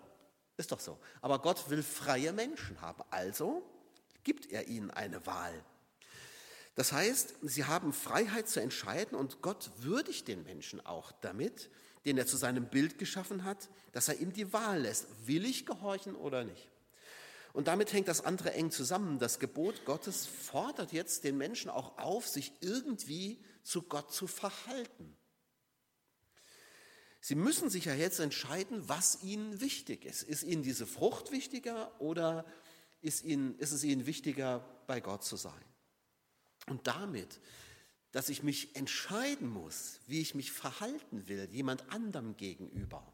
Ist 0.55 0.71
doch 0.71 0.79
so. 0.79 0.99
Aber 1.19 1.39
Gott 1.39 1.71
will 1.71 1.81
freie 1.81 2.31
Menschen 2.31 2.79
haben. 2.79 3.01
Also 3.09 3.63
gibt 4.23 4.51
er 4.51 4.67
ihnen 4.67 4.91
eine 4.91 5.25
Wahl. 5.25 5.65
Das 6.75 6.91
heißt, 6.91 7.37
sie 7.41 7.65
haben 7.65 7.91
Freiheit 7.91 8.47
zu 8.47 8.61
entscheiden 8.61 9.17
und 9.17 9.41
Gott 9.41 9.71
würdigt 9.77 10.27
den 10.27 10.43
Menschen 10.43 10.85
auch 10.85 11.11
damit, 11.21 11.71
den 12.05 12.19
er 12.19 12.27
zu 12.27 12.37
seinem 12.37 12.69
Bild 12.69 12.99
geschaffen 12.99 13.45
hat, 13.45 13.67
dass 13.93 14.09
er 14.09 14.19
ihm 14.19 14.31
die 14.31 14.53
Wahl 14.53 14.81
lässt. 14.81 15.07
Will 15.25 15.43
ich 15.43 15.65
gehorchen 15.65 16.13
oder 16.13 16.43
nicht? 16.43 16.69
Und 17.51 17.67
damit 17.67 17.93
hängt 17.93 18.07
das 18.07 18.23
andere 18.23 18.53
eng 18.53 18.69
zusammen. 18.69 19.17
Das 19.17 19.39
Gebot 19.39 19.85
Gottes 19.85 20.27
fordert 20.27 20.93
jetzt 20.93 21.23
den 21.23 21.35
Menschen 21.35 21.71
auch 21.71 21.97
auf, 21.97 22.27
sich 22.27 22.53
irgendwie 22.61 23.43
zu 23.63 23.81
Gott 23.81 24.13
zu 24.13 24.27
verhalten. 24.27 25.17
Sie 27.21 27.35
müssen 27.35 27.69
sich 27.69 27.85
ja 27.85 27.93
jetzt 27.93 28.19
entscheiden, 28.19 28.89
was 28.89 29.21
Ihnen 29.21 29.61
wichtig 29.61 30.05
ist. 30.05 30.23
Ist 30.23 30.41
Ihnen 30.43 30.63
diese 30.63 30.87
Frucht 30.87 31.31
wichtiger 31.31 32.01
oder 32.01 32.45
ist, 33.01 33.23
Ihnen, 33.23 33.57
ist 33.59 33.71
es 33.71 33.83
Ihnen 33.83 34.07
wichtiger, 34.07 34.65
bei 34.87 34.99
Gott 34.99 35.23
zu 35.23 35.35
sein? 35.35 35.63
Und 36.67 36.87
damit, 36.87 37.39
dass 38.11 38.29
ich 38.29 38.41
mich 38.41 38.75
entscheiden 38.75 39.47
muss, 39.47 39.99
wie 40.07 40.19
ich 40.19 40.33
mich 40.33 40.51
verhalten 40.51 41.27
will, 41.27 41.47
jemand 41.51 41.91
anderem 41.91 42.35
gegenüber, 42.37 43.13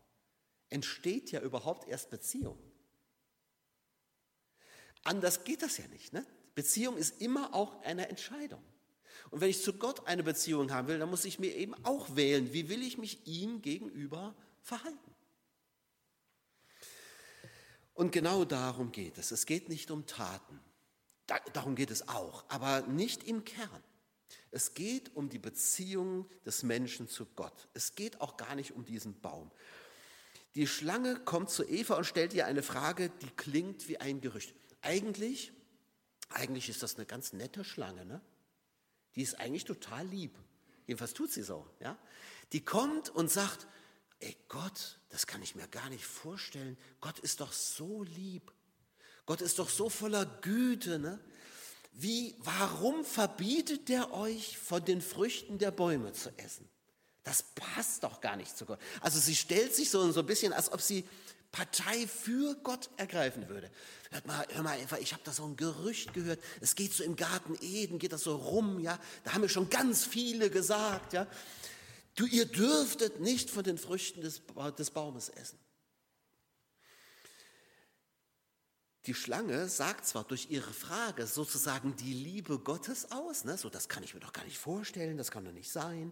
entsteht 0.70 1.32
ja 1.32 1.42
überhaupt 1.42 1.88
erst 1.88 2.10
Beziehung. 2.10 2.58
Anders 5.04 5.44
geht 5.44 5.62
das 5.62 5.78
ja 5.78 5.88
nicht. 5.88 6.14
Ne? 6.14 6.26
Beziehung 6.56 6.98
ist 6.98 7.22
immer 7.22 7.54
auch 7.54 7.82
eine 7.84 8.08
Entscheidung. 8.08 8.64
Und 9.30 9.42
wenn 9.42 9.50
ich 9.50 9.62
zu 9.62 9.74
Gott 9.74 10.08
eine 10.08 10.24
Beziehung 10.24 10.72
haben 10.72 10.88
will, 10.88 11.00
dann 11.00 11.10
muss 11.10 11.26
ich 11.26 11.40
mir 11.40 11.56
eben 11.56 11.74
auch 11.86 12.16
wählen, 12.16 12.54
wie 12.54 12.70
will 12.70 12.82
ich 12.82 12.98
mich 12.98 13.26
ihm 13.26 13.62
gegenüber 13.62 14.36
verhalten. 14.62 15.16
Und 17.94 18.12
genau 18.12 18.46
darum 18.46 18.92
geht 18.92 19.18
es. 19.18 19.32
Es 19.32 19.46
geht 19.46 19.70
nicht 19.70 19.90
um 19.90 20.06
Taten. 20.06 20.60
darum 21.54 21.76
geht 21.76 21.92
es 21.92 22.08
auch, 22.08 22.46
aber 22.48 22.82
nicht 22.82 23.24
im 23.24 23.44
Kern. 23.44 23.84
Es 24.52 24.74
geht 24.74 25.16
um 25.16 25.30
die 25.30 25.40
Beziehung 25.40 26.30
des 26.46 26.64
Menschen 26.64 27.08
zu 27.08 27.26
Gott. 27.26 27.68
Es 27.74 27.96
geht 27.96 28.22
auch 28.22 28.38
gar 28.38 28.56
nicht 28.56 28.74
um 28.74 28.86
diesen 28.86 29.20
Baum. 29.20 29.52
Die 30.56 30.68
Schlange 30.68 31.20
kommt 31.20 31.50
zu 31.50 31.64
Eva 31.64 31.96
und 31.96 32.06
stellt 32.06 32.34
ihr 32.34 32.46
eine 32.46 32.64
Frage, 32.64 33.10
die 33.10 33.30
klingt 33.30 33.88
wie 33.88 33.98
ein 34.00 34.22
Gerücht. 34.22 34.56
Eigentlich, 34.82 35.52
eigentlich 36.30 36.70
ist 36.70 36.84
das 36.84 36.96
eine 36.96 37.06
ganz 37.06 37.34
nette 37.34 37.64
Schlange, 37.64 38.06
ne? 38.06 38.22
Die 39.16 39.22
ist 39.22 39.40
eigentlich 39.40 39.66
total 39.66 40.06
lieb. 40.08 40.38
Jedenfalls 40.86 41.14
tut 41.14 41.32
sie 41.32 41.44
so. 41.44 41.68
Ja? 41.80 41.98
Die 42.54 42.64
kommt 42.64 43.10
und 43.10 43.30
sagt, 43.30 43.68
ey 44.20 44.36
Gott, 44.48 45.00
das 45.10 45.28
kann 45.28 45.42
ich 45.42 45.56
mir 45.56 45.68
gar 45.68 45.90
nicht 45.90 46.06
vorstellen. 46.06 46.78
Gott 47.02 47.20
ist 47.20 47.42
doch 47.42 47.52
so 47.52 48.04
lieb. 48.04 48.52
Gott 49.26 49.42
ist 49.42 49.60
doch 49.60 49.70
so 49.70 49.90
voller 49.90 50.26
Güte. 50.26 51.00
Ne? 51.00 51.20
Wie, 51.92 52.36
warum 52.40 53.04
verbietet 53.04 53.90
der 53.90 54.14
euch 54.14 54.58
von 54.58 54.84
den 54.86 55.02
Früchten 55.02 55.58
der 55.58 55.72
Bäume 55.72 56.14
zu 56.14 56.30
essen? 56.38 56.70
Das 57.24 57.44
passt 57.56 58.04
doch 58.04 58.22
gar 58.22 58.38
nicht 58.38 58.58
zu 58.58 58.66
Gott. 58.66 58.80
Also 59.02 59.20
sie 59.20 59.36
stellt 59.36 59.76
sich 59.76 59.90
so, 59.90 60.12
so 60.12 60.22
ein 60.22 60.26
bisschen, 60.26 60.54
als 60.54 60.72
ob 60.72 60.80
sie 60.80 61.06
Partei 61.58 62.06
für 62.06 62.54
Gott 62.62 62.92
ergreifen 62.98 63.50
würde. 63.50 63.72
Hört 64.12 64.28
mal, 64.28 64.46
hör 64.52 64.62
mal, 64.62 64.80
Eva, 64.80 65.00
ich 65.00 65.14
habe 65.14 65.24
da 65.26 65.32
so 65.32 65.44
ein 65.44 65.56
Gerücht 65.56 66.14
gehört. 66.14 66.40
Es 66.62 66.76
geht 66.76 66.94
so 66.94 67.04
im 67.04 67.16
Garten 67.16 67.58
Eden, 67.62 67.98
geht 67.98 68.12
das 68.12 68.22
so 68.22 68.36
rum, 68.36 68.80
ja. 68.80 69.00
Da 69.24 69.34
haben 69.34 69.42
mir 69.42 69.50
schon 69.50 69.68
ganz 69.68 70.06
viele 70.06 70.52
gesagt, 70.52 71.14
ja. 71.14 71.26
Du, 72.14 72.28
ihr 72.28 72.46
dürftet 72.46 73.22
nicht 73.22 73.50
von 73.50 73.64
den 73.64 73.80
Früchten 73.80 74.22
des, 74.22 74.44
des 74.78 74.92
Baumes 74.92 75.30
essen. 75.30 75.58
Die 79.08 79.16
Schlange 79.16 79.68
sagt 79.68 80.06
zwar 80.06 80.26
durch 80.26 80.52
ihre 80.52 80.74
Frage 80.74 81.26
sozusagen 81.26 81.96
die 81.96 82.14
Liebe 82.14 82.60
Gottes 82.60 83.12
aus, 83.12 83.46
ne? 83.46 83.58
so 83.58 83.70
das 83.70 83.90
kann 83.90 84.04
ich 84.04 84.14
mir 84.14 84.20
doch 84.20 84.34
gar 84.34 84.46
nicht 84.46 84.60
vorstellen, 84.60 85.18
das 85.18 85.32
kann 85.32 85.46
doch 85.46 85.54
nicht 85.54 85.72
sein, 85.72 86.12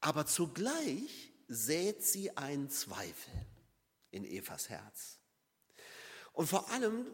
aber 0.00 0.26
zugleich 0.26 1.32
sät 1.48 2.02
sie 2.02 2.36
einen 2.36 2.68
Zweifel 2.68 3.46
in 4.10 4.24
Evas 4.24 4.68
Herz. 4.68 5.18
Und 6.32 6.46
vor 6.46 6.70
allem 6.70 7.06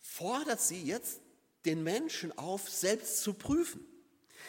fordert 0.00 0.60
sie 0.60 0.82
jetzt 0.82 1.20
den 1.64 1.82
Menschen 1.82 2.36
auf, 2.36 2.68
selbst 2.68 3.22
zu 3.22 3.34
prüfen. 3.34 3.86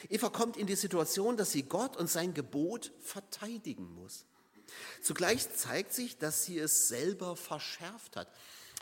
Eva 0.09 0.29
kommt 0.29 0.57
in 0.57 0.67
die 0.67 0.75
Situation, 0.75 1.37
dass 1.37 1.51
sie 1.51 1.63
Gott 1.63 1.95
und 1.97 2.09
sein 2.09 2.33
Gebot 2.33 2.91
verteidigen 3.01 3.93
muss. 3.93 4.25
Zugleich 5.01 5.53
zeigt 5.55 5.93
sich, 5.93 6.17
dass 6.17 6.45
sie 6.45 6.57
es 6.57 6.87
selber 6.87 7.35
verschärft 7.35 8.15
hat. 8.15 8.27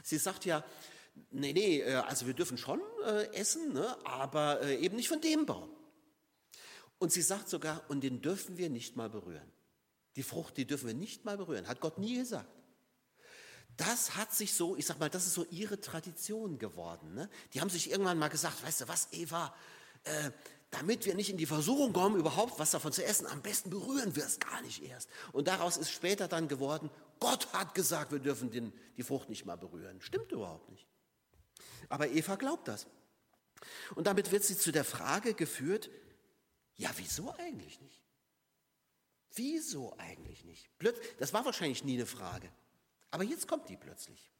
Sie 0.03 0.17
sagt 0.17 0.45
ja, 0.45 0.63
nee, 1.31 1.53
nee, 1.53 1.81
äh, 1.81 1.95
also 1.95 2.27
wir 2.27 2.33
dürfen 2.33 2.57
schon 2.57 2.81
äh, 3.05 3.33
essen, 3.33 3.73
ne, 3.73 3.97
aber 4.05 4.61
äh, 4.61 4.77
eben 4.77 4.95
nicht 4.95 5.09
von 5.09 5.21
dem 5.21 5.45
Baum. 5.45 5.69
Und 6.97 7.11
sie 7.11 7.21
sagt 7.21 7.49
sogar, 7.49 7.83
und 7.89 8.01
den 8.01 8.21
dürfen 8.21 8.57
wir 8.57 8.69
nicht 8.69 8.95
mal 8.95 9.09
berühren. 9.09 9.51
Die 10.15 10.23
Frucht, 10.23 10.57
die 10.57 10.65
dürfen 10.65 10.87
wir 10.87 10.93
nicht 10.93 11.25
mal 11.25 11.37
berühren, 11.37 11.67
hat 11.67 11.81
Gott 11.81 11.97
nie 11.97 12.15
gesagt. 12.15 12.60
Das 13.77 14.15
hat 14.15 14.33
sich 14.33 14.53
so, 14.53 14.75
ich 14.75 14.85
sag 14.85 14.99
mal, 14.99 15.09
das 15.09 15.25
ist 15.25 15.33
so 15.33 15.45
ihre 15.49 15.79
Tradition 15.79 16.59
geworden. 16.59 17.13
Ne? 17.13 17.29
Die 17.53 17.61
haben 17.61 17.69
sich 17.69 17.89
irgendwann 17.89 18.17
mal 18.17 18.27
gesagt, 18.27 18.63
weißt 18.63 18.81
du 18.81 18.87
was, 18.87 19.07
Eva, 19.11 19.53
äh, 20.03 20.31
damit 20.71 21.05
wir 21.05 21.15
nicht 21.15 21.29
in 21.29 21.37
die 21.37 21.45
Versuchung 21.45 21.91
kommen, 21.93 22.15
überhaupt 22.17 22.57
was 22.59 22.71
davon 22.71 22.93
zu 22.93 23.03
essen, 23.03 23.27
am 23.27 23.41
besten 23.41 23.69
berühren 23.69 24.15
wir 24.15 24.25
es 24.25 24.39
gar 24.39 24.61
nicht 24.61 24.83
erst. 24.83 25.09
Und 25.33 25.47
daraus 25.47 25.77
ist 25.77 25.91
später 25.91 26.27
dann 26.27 26.47
geworden, 26.47 26.89
Gott 27.19 27.51
hat 27.53 27.75
gesagt, 27.75 28.11
wir 28.11 28.19
dürfen 28.19 28.51
den, 28.51 28.73
die 28.97 29.03
Frucht 29.03 29.29
nicht 29.29 29.45
mal 29.45 29.57
berühren. 29.57 30.01
Stimmt 30.01 30.31
überhaupt 30.31 30.69
nicht. 30.69 30.87
Aber 31.89 32.09
Eva 32.09 32.35
glaubt 32.35 32.67
das. 32.67 32.87
Und 33.95 34.07
damit 34.07 34.31
wird 34.31 34.43
sie 34.43 34.57
zu 34.57 34.71
der 34.71 34.85
Frage 34.85 35.33
geführt, 35.33 35.89
ja, 36.75 36.89
wieso 36.95 37.31
eigentlich 37.33 37.79
nicht? 37.81 38.01
Wieso 39.33 39.95
eigentlich 39.97 40.45
nicht? 40.45 40.69
Das 41.19 41.33
war 41.33 41.45
wahrscheinlich 41.45 41.83
nie 41.83 41.95
eine 41.95 42.05
Frage. 42.05 42.51
Aber 43.11 43.23
jetzt 43.23 43.47
kommt 43.47 43.69
die 43.69 43.77
plötzlich. 43.77 44.31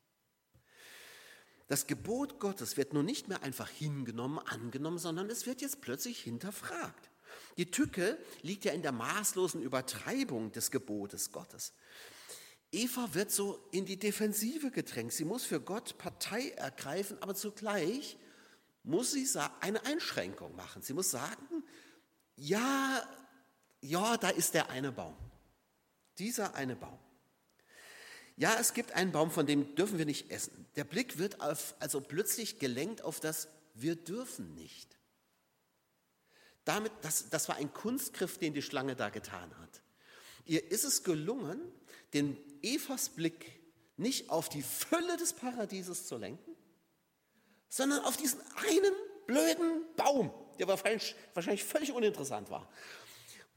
Das 1.67 1.87
Gebot 1.87 2.39
Gottes 2.39 2.75
wird 2.75 2.93
nun 2.93 3.05
nicht 3.05 3.29
mehr 3.29 3.43
einfach 3.43 3.69
hingenommen, 3.69 4.39
angenommen, 4.39 4.97
sondern 4.97 5.29
es 5.29 5.45
wird 5.45 5.61
jetzt 5.61 5.81
plötzlich 5.81 6.19
hinterfragt. 6.19 7.09
Die 7.57 7.71
Tücke 7.71 8.17
liegt 8.41 8.65
ja 8.65 8.73
in 8.73 8.81
der 8.81 8.91
maßlosen 8.91 9.61
Übertreibung 9.61 10.51
des 10.51 10.71
Gebotes 10.71 11.31
Gottes. 11.31 11.73
Eva 12.71 13.13
wird 13.13 13.31
so 13.31 13.67
in 13.71 13.85
die 13.85 13.97
Defensive 13.97 14.71
gedrängt. 14.71 15.13
Sie 15.13 15.25
muss 15.25 15.45
für 15.45 15.59
Gott 15.59 15.97
Partei 15.97 16.49
ergreifen, 16.51 17.17
aber 17.21 17.35
zugleich 17.35 18.17
muss 18.83 19.11
sie 19.11 19.27
eine 19.59 19.85
Einschränkung 19.85 20.55
machen. 20.55 20.81
Sie 20.81 20.93
muss 20.93 21.11
sagen, 21.11 21.63
ja, 22.35 23.01
ja, 23.81 24.17
da 24.17 24.29
ist 24.29 24.53
der 24.53 24.69
eine 24.69 24.91
Baum. 24.91 25.15
Dieser 26.17 26.55
eine 26.55 26.75
Baum. 26.75 26.99
Ja, 28.37 28.57
es 28.59 28.73
gibt 28.73 28.93
einen 28.93 29.11
Baum, 29.11 29.31
von 29.31 29.45
dem 29.45 29.75
dürfen 29.75 29.97
wir 29.97 30.05
nicht 30.05 30.31
essen. 30.31 30.65
Der 30.75 30.83
Blick 30.83 31.17
wird 31.17 31.41
auf, 31.41 31.75
also 31.79 32.01
plötzlich 32.01 32.59
gelenkt 32.59 33.03
auf 33.03 33.19
das 33.19 33.47
Wir 33.73 33.95
dürfen 33.95 34.55
nicht. 34.55 34.97
Damit, 36.65 36.91
das, 37.01 37.29
das 37.29 37.49
war 37.49 37.55
ein 37.55 37.73
Kunstgriff, 37.73 38.37
den 38.37 38.53
die 38.53 38.61
Schlange 38.61 38.95
da 38.95 39.09
getan 39.09 39.57
hat. 39.59 39.81
Ihr 40.45 40.71
ist 40.71 40.83
es 40.83 41.03
gelungen, 41.03 41.59
den 42.13 42.37
Evas 42.61 43.09
Blick 43.09 43.59
nicht 43.97 44.29
auf 44.29 44.49
die 44.49 44.63
Fülle 44.63 45.17
des 45.17 45.33
Paradieses 45.33 46.07
zu 46.07 46.17
lenken, 46.17 46.55
sondern 47.69 48.03
auf 48.05 48.17
diesen 48.17 48.41
einen 48.55 48.93
blöden 49.27 49.85
Baum, 49.95 50.31
der 50.59 50.67
wahrscheinlich, 50.67 51.15
wahrscheinlich 51.33 51.63
völlig 51.63 51.91
uninteressant 51.93 52.49
war. 52.49 52.69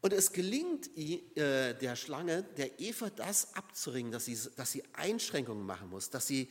Und 0.05 0.13
es 0.13 0.33
gelingt 0.33 0.95
äh, 0.99 1.73
der 1.73 1.97
Schlange, 1.97 2.43
der 2.43 2.79
Eva 2.79 3.09
das 3.09 3.55
abzuringen, 3.55 4.13
dass 4.13 4.27
sie, 4.27 4.39
dass 4.55 4.71
sie 4.71 4.85
Einschränkungen 4.93 5.65
machen 5.65 5.89
muss, 5.89 6.11
dass 6.11 6.27
sie, 6.27 6.51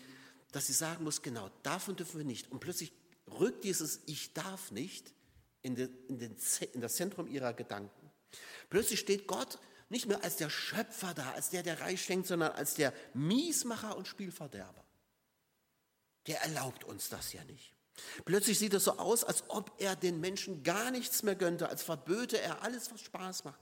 dass 0.52 0.66
sie 0.66 0.74
sagen 0.74 1.04
muss, 1.04 1.22
genau, 1.22 1.52
davon 1.62 1.96
dürfen 1.96 2.18
wir 2.18 2.26
nicht. 2.26 2.52
Und 2.52 2.62
plötzlich 2.62 2.92
rückt 3.28 3.64
dieses 3.64 4.02
Ich 4.08 4.34
darf 4.34 4.72
nicht 4.72 5.14
in, 5.62 5.76
den, 5.76 5.96
in, 6.08 6.18
den, 6.18 6.36
in 6.74 6.82
das 6.82 6.96
Zentrum 6.96 7.28
ihrer 7.28 7.54
Gedanken. 7.54 8.10
Plötzlich 8.72 9.00
steht 9.00 9.28
Gott 9.28 9.60
nicht 9.88 10.08
mehr 10.08 10.24
als 10.24 10.38
der 10.38 10.50
Schöpfer 10.50 11.14
da, 11.14 11.34
als 11.34 11.52
der, 11.52 11.62
der 11.62 11.80
reich 11.80 12.04
schenkt, 12.04 12.26
sondern 12.26 12.54
als 12.54 12.74
der 12.74 12.92
Miesmacher 13.14 13.96
und 13.96 14.08
Spielverderber. 14.08 14.84
Der 16.26 16.42
erlaubt 16.42 16.86
uns 16.86 17.08
das 17.10 17.34
ja 17.34 17.44
nicht. 17.44 17.73
Plötzlich 18.26 18.60
sieht 18.60 18.74
es 18.74 18.86
so 18.86 18.98
aus, 18.98 19.24
als 19.24 19.44
ob 19.50 19.72
er 19.78 19.96
den 19.96 20.20
Menschen 20.20 20.64
gar 20.64 20.92
nichts 20.92 21.24
mehr 21.24 21.36
gönnte, 21.36 21.70
als 21.70 21.84
verböte 21.84 22.40
er 22.40 22.64
alles, 22.64 22.92
was 22.92 23.02
Spaß 23.02 23.44
macht. 23.44 23.60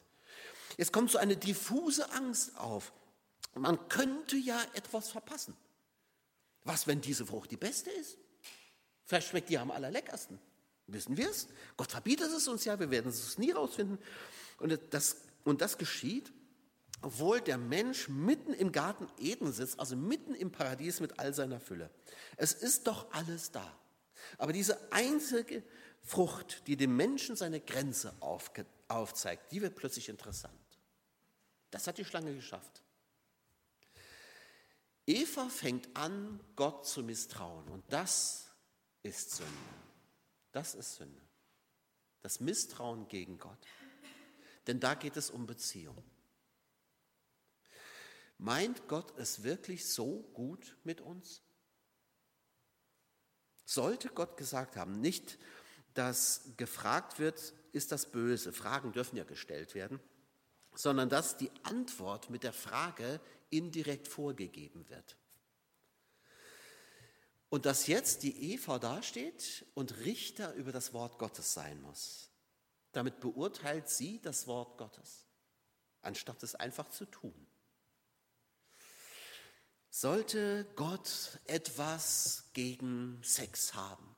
Es 0.78 0.92
kommt 0.92 1.12
so 1.12 1.18
eine 1.18 1.36
diffuse 1.36 2.10
Angst 2.12 2.58
auf. 2.58 2.94
Man 3.56 3.90
könnte 3.90 4.38
ja 4.38 4.60
etwas 4.74 5.10
verpassen. 5.10 5.56
Was, 6.64 6.88
wenn 6.88 7.02
diese 7.02 7.26
Frucht 7.26 7.52
die 7.52 7.58
beste 7.58 7.90
ist? 7.90 8.18
Vielleicht 9.06 9.30
schmeckt 9.30 9.50
die 9.50 9.58
am 9.58 9.72
allerleckersten. 9.72 10.40
Wissen 10.88 11.18
wir 11.18 11.30
es? 11.30 11.48
Gott 11.76 11.92
verbietet 11.92 12.32
es 12.32 12.48
uns 12.48 12.66
ja, 12.66 12.80
wir 12.80 12.92
werden 12.92 13.10
es 13.10 13.38
nie 13.38 13.52
rausfinden. 13.52 13.98
Und 14.60 14.80
das, 14.92 15.18
und 15.44 15.62
das 15.62 15.78
geschieht, 15.78 16.32
obwohl 17.02 17.42
der 17.42 17.58
Mensch 17.58 18.10
mitten 18.10 18.54
im 18.54 18.72
Garten 18.72 19.08
Eden 19.18 19.52
sitzt, 19.52 19.80
also 19.80 19.96
mitten 19.96 20.36
im 20.36 20.52
Paradies 20.52 21.00
mit 21.00 21.20
all 21.20 21.34
seiner 21.34 21.60
Fülle. 21.60 21.90
Es 22.38 22.54
ist 22.54 22.88
doch 22.88 23.12
alles 23.12 23.52
da. 23.52 23.76
Aber 24.38 24.54
diese 24.54 24.92
einzige 24.92 25.64
Frucht, 26.02 26.68
die 26.68 26.78
dem 26.78 26.96
Menschen 26.96 27.36
seine 27.36 27.62
Grenze 27.62 28.14
aufzeigt, 28.20 29.52
die 29.52 29.62
wird 29.62 29.76
plötzlich 29.76 30.10
interessant. 30.10 30.54
Das 31.70 31.88
hat 31.88 31.98
die 31.98 32.06
Schlange 32.06 32.34
geschafft. 32.36 32.82
Eva 35.06 35.50
fängt 35.50 35.96
an, 35.96 36.40
Gott 36.56 36.86
zu 36.86 37.04
misstrauen. 37.04 37.68
Und 37.70 37.84
das 37.92 38.50
ist 39.04 39.32
Sünde. 39.32 39.52
Das 40.52 40.76
ist 40.76 40.96
Sünde. 40.96 41.22
Das 42.22 42.40
Misstrauen 42.40 43.08
gegen 43.08 43.38
Gott. 43.38 43.68
Denn 44.68 44.80
da 44.80 44.94
geht 44.94 45.18
es 45.18 45.32
um 45.32 45.46
Beziehung. 45.46 46.04
Meint 48.38 48.88
Gott 48.88 49.18
es 49.18 49.44
wirklich 49.44 49.88
so 49.88 50.24
gut 50.34 50.76
mit 50.84 51.02
uns? 51.02 51.42
Sollte 53.72 54.10
Gott 54.10 54.36
gesagt 54.36 54.76
haben, 54.76 55.00
nicht, 55.00 55.40
dass 55.94 56.42
gefragt 56.58 57.20
wird, 57.20 57.54
ist 57.72 57.94
das 57.94 58.12
böse, 58.12 58.52
Fragen 58.52 58.92
dürfen 58.92 59.16
ja 59.16 59.24
gestellt 59.24 59.76
werden, 59.76 60.02
sondern 60.76 61.08
dass 61.08 61.38
die 61.38 61.50
Antwort 61.64 62.30
mit 62.30 62.44
der 62.44 62.52
Frage 62.52 63.22
indirekt 63.50 64.10
vorgegeben 64.10 64.90
wird. 64.90 65.16
Und 67.48 67.66
dass 67.66 67.88
jetzt 67.88 68.24
die 68.24 68.52
Eva 68.52 68.78
dasteht 68.78 69.66
und 69.74 70.00
Richter 70.00 70.54
über 70.56 70.74
das 70.74 70.92
Wort 70.92 71.18
Gottes 71.18 71.54
sein 71.54 71.82
muss. 71.82 72.30
Damit 72.92 73.22
beurteilt 73.22 73.88
sie 73.88 74.20
das 74.20 74.48
Wort 74.48 74.78
Gottes, 74.78 75.28
anstatt 76.02 76.44
es 76.44 76.56
einfach 76.56 76.90
zu 76.90 77.06
tun. 77.06 77.48
Sollte 79.94 80.66
Gott 80.78 81.38
etwas 81.48 82.46
gegen 82.54 83.20
Sex 83.24 83.74
haben? 83.74 84.16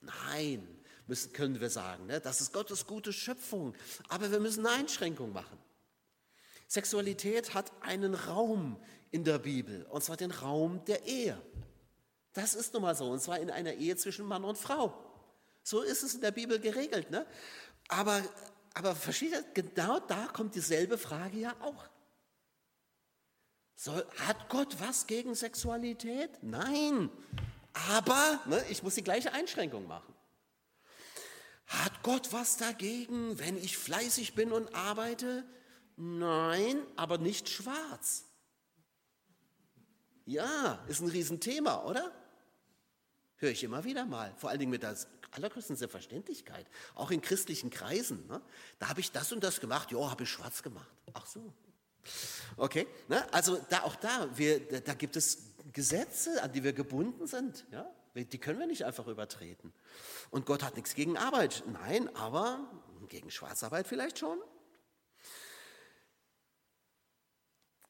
Nein, 0.00 0.66
müssen, 1.06 1.32
können 1.32 1.60
wir 1.60 1.70
sagen. 1.70 2.06
Ne? 2.06 2.20
Das 2.20 2.40
ist 2.40 2.52
Gottes 2.52 2.88
gute 2.88 3.12
Schöpfung. 3.12 3.76
Aber 4.08 4.32
wir 4.32 4.40
müssen 4.40 4.66
eine 4.66 4.76
Einschränkung 4.80 5.32
machen. 5.32 5.56
Sexualität 6.66 7.54
hat 7.54 7.70
einen 7.82 8.14
Raum 8.14 8.82
in 9.12 9.22
der 9.22 9.38
Bibel, 9.38 9.84
und 9.90 10.02
zwar 10.02 10.16
den 10.16 10.32
Raum 10.32 10.84
der 10.86 11.06
Ehe. 11.06 11.40
Das 12.32 12.54
ist 12.54 12.72
nun 12.72 12.82
mal 12.82 12.96
so, 12.96 13.10
und 13.10 13.20
zwar 13.20 13.38
in 13.38 13.50
einer 13.50 13.74
Ehe 13.74 13.94
zwischen 13.96 14.26
Mann 14.26 14.42
und 14.42 14.58
Frau. 14.58 14.92
So 15.62 15.82
ist 15.82 16.02
es 16.02 16.14
in 16.14 16.20
der 16.20 16.32
Bibel 16.32 16.58
geregelt. 16.58 17.10
Ne? 17.10 17.24
Aber, 17.86 18.20
aber 18.74 18.96
genau 19.54 20.00
da 20.00 20.26
kommt 20.32 20.56
dieselbe 20.56 20.98
Frage 20.98 21.38
ja 21.38 21.54
auch. 21.60 21.88
Soll, 23.80 24.06
hat 24.18 24.50
Gott 24.50 24.78
was 24.78 25.06
gegen 25.06 25.34
Sexualität? 25.34 26.42
Nein. 26.42 27.08
Aber, 27.72 28.38
ne, 28.44 28.62
ich 28.68 28.82
muss 28.82 28.94
die 28.96 29.02
gleiche 29.02 29.32
Einschränkung 29.32 29.86
machen. 29.86 30.14
Hat 31.64 32.02
Gott 32.02 32.30
was 32.30 32.58
dagegen, 32.58 33.38
wenn 33.38 33.56
ich 33.56 33.78
fleißig 33.78 34.34
bin 34.34 34.52
und 34.52 34.74
arbeite? 34.74 35.46
Nein, 35.96 36.82
aber 36.96 37.16
nicht 37.16 37.48
schwarz. 37.48 38.26
Ja, 40.26 40.84
ist 40.86 41.00
ein 41.00 41.08
Riesenthema, 41.08 41.82
oder? 41.86 42.12
Höre 43.36 43.52
ich 43.52 43.64
immer 43.64 43.84
wieder 43.84 44.04
mal, 44.04 44.34
vor 44.36 44.50
allen 44.50 44.58
Dingen 44.58 44.72
mit 44.72 44.82
der 44.82 44.94
allergrößten 45.30 45.76
Selbstverständlichkeit, 45.76 46.66
auch 46.96 47.10
in 47.10 47.22
christlichen 47.22 47.70
Kreisen. 47.70 48.26
Ne? 48.26 48.42
Da 48.78 48.90
habe 48.90 49.00
ich 49.00 49.10
das 49.10 49.32
und 49.32 49.42
das 49.42 49.58
gemacht, 49.58 49.90
ja, 49.90 50.10
habe 50.10 50.24
ich 50.24 50.28
schwarz 50.28 50.62
gemacht. 50.62 50.90
Ach 51.14 51.24
so. 51.24 51.54
Okay, 52.56 52.86
ne? 53.08 53.32
also 53.32 53.58
da, 53.68 53.82
auch 53.82 53.96
da, 53.96 54.28
wir, 54.36 54.60
da 54.80 54.94
gibt 54.94 55.16
es 55.16 55.38
Gesetze, 55.72 56.42
an 56.42 56.52
die 56.52 56.64
wir 56.64 56.72
gebunden 56.72 57.26
sind. 57.26 57.64
Ja? 57.70 57.90
Die 58.14 58.38
können 58.38 58.58
wir 58.58 58.66
nicht 58.66 58.84
einfach 58.84 59.06
übertreten. 59.06 59.72
Und 60.30 60.46
Gott 60.46 60.62
hat 60.62 60.76
nichts 60.76 60.94
gegen 60.94 61.16
Arbeit. 61.16 61.62
Nein, 61.66 62.14
aber 62.16 62.70
gegen 63.08 63.30
Schwarzarbeit 63.30 63.86
vielleicht 63.86 64.18
schon. 64.18 64.38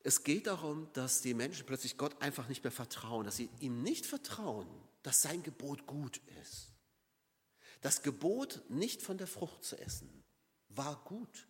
Es 0.02 0.25
geht 0.25 0.47
darum, 0.47 0.90
dass 0.95 1.21
die 1.21 1.35
Menschen 1.35 1.67
plötzlich 1.67 1.99
Gott 1.99 2.21
einfach 2.23 2.49
nicht 2.49 2.64
mehr 2.64 2.71
vertrauen, 2.71 3.26
dass 3.26 3.37
sie 3.37 3.50
ihm 3.61 3.83
nicht 3.83 4.07
vertrauen, 4.07 4.67
dass 5.02 5.21
sein 5.21 5.43
Gebot 5.43 5.87
gut 5.87 6.21
ist. 6.40 6.73
Das 7.83 8.02
Gebot, 8.02 8.62
nicht 8.69 9.02
von 9.02 9.19
der 9.19 9.26
Frucht 9.26 9.64
zu 9.64 9.79
essen, 9.79 10.25
war 10.69 11.02
gut. 11.05 11.49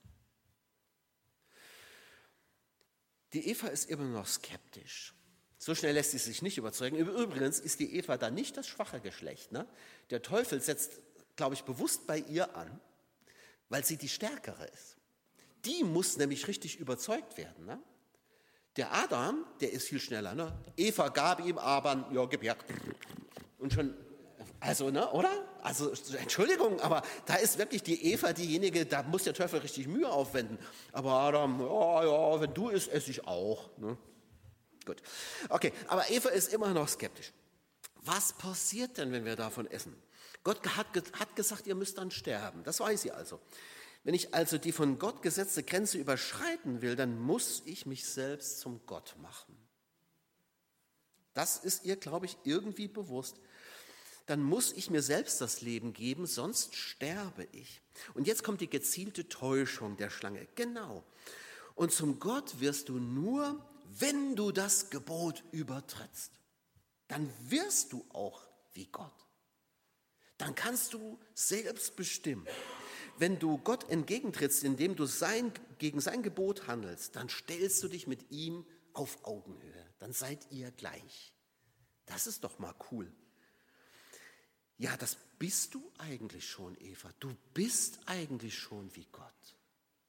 Die 3.33 3.49
Eva 3.49 3.69
ist 3.69 3.89
immer 3.89 4.05
noch 4.05 4.27
skeptisch. 4.27 5.15
So 5.59 5.75
schnell 5.75 5.95
lässt 5.95 6.13
sie 6.13 6.19
sich 6.19 6.43
nicht 6.43 6.59
überzeugen. 6.59 6.97
Übrigens 6.97 7.61
ist 7.61 7.81
die 7.81 7.95
Eva 7.97 8.17
da 8.17 8.31
nicht 8.31 8.57
das 8.57 8.67
schwache 8.67 9.01
Geschlecht. 9.01 9.53
Ne? 9.53 9.67
Der 10.09 10.23
Teufel 10.23 10.61
setzt, 10.61 11.01
glaube 11.37 11.55
ich, 11.55 11.65
bewusst 11.65 12.07
bei 12.07 12.19
ihr 12.19 12.57
an, 12.57 12.81
weil 13.69 13.85
sie 13.85 13.97
die 13.97 14.09
Stärkere 14.09 14.65
ist. 14.67 14.97
Die 15.65 15.85
muss 15.85 16.17
nämlich 16.17 16.49
richtig 16.49 16.81
überzeugt 16.81 17.37
werden. 17.37 17.67
Ne? 17.67 17.79
Der 18.77 18.93
Adam, 18.95 19.45
der 19.61 19.73
ist 19.73 19.89
viel 19.89 20.01
schneller. 20.01 20.35
Ne? 20.35 20.59
Eva 20.77 21.09
gab 21.09 21.45
ihm 21.45 21.59
aber, 21.59 22.09
ja, 22.13 22.25
gib 22.25 22.43
her. 22.43 22.57
Und 23.59 23.75
schon, 23.75 23.95
also, 24.61 24.91
ne, 24.91 25.11
oder? 25.11 25.50
Also, 25.63 25.93
Entschuldigung, 26.19 26.81
aber 26.81 27.03
da 27.27 27.35
ist 27.37 27.59
wirklich 27.59 27.83
die 27.83 28.13
Eva 28.13 28.33
diejenige, 28.33 28.87
da 28.87 29.03
muss 29.03 29.25
der 29.25 29.35
Teufel 29.35 29.61
richtig 29.61 29.87
Mühe 29.87 30.09
aufwenden. 30.09 30.59
Aber 30.93 31.13
Adam, 31.13 31.61
ja, 31.61 32.05
ja, 32.05 32.41
wenn 32.41 32.55
du 32.55 32.69
isst, 32.69 32.89
esse 32.89 33.11
ich 33.11 33.27
auch. 33.27 33.77
Ne? 33.79 33.97
Gut. 34.85 35.03
Okay, 35.49 35.73
aber 35.89 36.11
Eva 36.11 36.31
ist 36.31 36.53
immer 36.53 36.73
noch 36.73 36.89
skeptisch. 36.89 37.33
Was 38.03 38.33
passiert 38.33 38.97
denn, 38.99 39.13
wenn 39.13 39.25
wir 39.25 39.37
davon 39.37 39.67
essen? 39.71 39.95
Gott 40.43 40.77
hat, 40.77 40.87
hat 41.19 41.37
gesagt, 41.37 41.67
ihr 41.67 41.75
müsst 41.75 41.99
dann 41.99 42.11
sterben. 42.11 42.65
Das 42.65 42.81
weiß 42.81 43.03
sie 43.03 43.13
also. 43.13 43.41
Wenn 44.03 44.15
ich 44.15 44.33
also 44.33 44.57
die 44.57 44.73
von 44.73 44.99
Gott 44.99 45.21
gesetzte 45.21 45.63
Grenze 45.63 45.99
überschreiten 45.99 46.81
will, 46.81 46.97
dann 46.97 47.19
muss 47.19 47.63
ich 47.67 47.85
mich 47.85 48.07
selbst 48.07 48.61
zum 48.61 48.81
Gott 48.87 49.15
machen. 49.21 49.57
Das 51.35 51.59
ist 51.59 51.85
ihr, 51.85 51.97
glaube 51.97 52.27
ich, 52.27 52.39
irgendwie 52.45 52.89
bewusst. 52.89 53.37
Dann 54.31 54.43
muss 54.43 54.71
ich 54.73 54.91
mir 54.91 55.03
selbst 55.03 55.41
das 55.41 55.61
Leben 55.61 55.93
geben, 55.93 56.25
sonst 56.27 56.77
sterbe 56.77 57.49
ich. 57.51 57.81
Und 58.15 58.29
jetzt 58.29 58.45
kommt 58.45 58.61
die 58.61 58.71
gezielte 58.71 59.29
Täuschung 59.29 59.97
der 59.97 60.09
Schlange. 60.09 60.47
Genau. 60.55 61.03
Und 61.75 61.91
zum 61.93 62.21
Gott 62.21 62.61
wirst 62.61 62.89
du 62.89 63.01
nur, 63.01 63.65
wenn 63.99 64.37
du 64.37 64.53
das 64.53 64.91
Gebot 64.91 65.43
übertrittst. 65.51 66.31
Dann 67.09 67.29
wirst 67.49 67.93
du 67.93 68.07
auch 68.13 68.49
wie 68.73 68.87
Gott. 68.87 69.27
Dann 70.39 70.55
kannst 70.55 70.95
du 70.95 71.19
selbst 71.35 71.97
bestimmen 71.97 72.47
wenn 73.21 73.39
du 73.39 73.59
Gott 73.59 73.91
entgegentrittst, 73.91 74.65
indem 74.65 74.97
du 74.97 75.05
sein, 75.05 75.53
gegen 75.77 76.01
sein 76.01 76.23
Gebot 76.23 76.67
handelst, 76.67 77.17
dann 77.17 77.29
stellst 77.29 77.83
du 77.83 77.89
dich 77.89 78.07
mit 78.07 78.31
ihm 78.31 78.65
auf 78.95 79.25
Augenhöhe. 79.25 79.87
Dann 79.99 80.15
seid 80.15 80.51
ihr 80.51 80.71
gleich. 80.71 81.35
Das 82.07 82.27
ist 82.27 82.45
doch 82.45 82.59
mal 82.59 82.75
cool. 82.91 83.13
Ja, 84.81 84.97
das 84.97 85.19
bist 85.39 85.75
du 85.75 85.93
eigentlich 85.99 86.49
schon, 86.49 86.75
Eva. 86.81 87.11
Du 87.21 87.37
bist 87.53 88.01
eigentlich 88.07 88.59
schon 88.59 88.89
wie 88.97 89.05
Gott. 89.13 89.59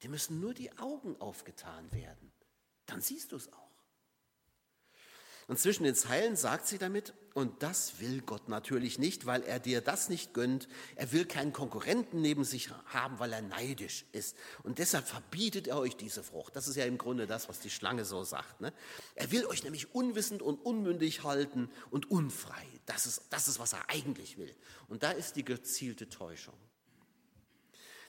Dir 0.02 0.08
müssen 0.08 0.40
nur 0.40 0.54
die 0.54 0.72
Augen 0.78 1.14
aufgetan 1.20 1.92
werden. 1.92 2.32
Dann 2.86 3.02
siehst 3.02 3.32
du 3.32 3.36
es 3.36 3.52
auch. 3.52 3.61
Und 5.48 5.58
zwischen 5.58 5.84
den 5.84 5.94
Zeilen 5.94 6.36
sagt 6.36 6.66
sie 6.66 6.78
damit, 6.78 7.14
und 7.34 7.62
das 7.62 7.98
will 7.98 8.20
Gott 8.20 8.48
natürlich 8.48 8.98
nicht, 8.98 9.24
weil 9.24 9.42
er 9.42 9.58
dir 9.58 9.80
das 9.80 10.08
nicht 10.08 10.34
gönnt. 10.34 10.68
Er 10.96 11.12
will 11.12 11.24
keinen 11.24 11.52
Konkurrenten 11.52 12.20
neben 12.20 12.44
sich 12.44 12.70
haben, 12.86 13.18
weil 13.18 13.32
er 13.32 13.40
neidisch 13.40 14.04
ist. 14.12 14.36
Und 14.62 14.78
deshalb 14.78 15.06
verbietet 15.06 15.66
er 15.66 15.78
euch 15.78 15.96
diese 15.96 16.22
Frucht. 16.22 16.54
Das 16.56 16.68
ist 16.68 16.76
ja 16.76 16.84
im 16.84 16.98
Grunde 16.98 17.26
das, 17.26 17.48
was 17.48 17.60
die 17.60 17.70
Schlange 17.70 18.04
so 18.04 18.22
sagt. 18.22 18.60
Ne? 18.60 18.72
Er 19.14 19.30
will 19.30 19.46
euch 19.46 19.64
nämlich 19.64 19.94
unwissend 19.94 20.42
und 20.42 20.58
unmündig 20.64 21.24
halten 21.24 21.70
und 21.90 22.10
unfrei. 22.10 22.66
Das 22.84 23.06
ist, 23.06 23.22
das 23.30 23.48
ist, 23.48 23.58
was 23.58 23.72
er 23.72 23.88
eigentlich 23.88 24.36
will. 24.36 24.54
Und 24.88 25.02
da 25.02 25.12
ist 25.12 25.36
die 25.36 25.44
gezielte 25.44 26.08
Täuschung. 26.08 26.54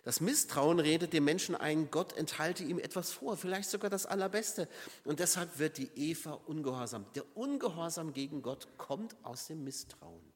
Das 0.04 0.20
Misstrauen 0.20 0.80
redet 0.80 1.14
dem 1.14 1.24
Menschen 1.24 1.56
ein, 1.56 1.90
Gott 1.90 2.14
enthalte 2.14 2.64
ihm 2.64 2.78
etwas 2.78 3.12
vor, 3.12 3.38
vielleicht 3.38 3.70
sogar 3.70 3.90
das 3.90 4.06
Allerbeste. 4.06 4.68
Und 5.06 5.20
deshalb 5.20 5.60
wird 5.60 5.78
die 5.78 5.90
Eva 5.96 6.34
ungehorsam. 6.46 7.06
Der 7.16 7.26
Ungehorsam 7.38 8.14
gegen 8.14 8.42
Gott 8.42 8.68
kommt 8.78 9.16
aus 9.24 9.48
dem 9.48 9.64
Misstrauen. 9.64 10.34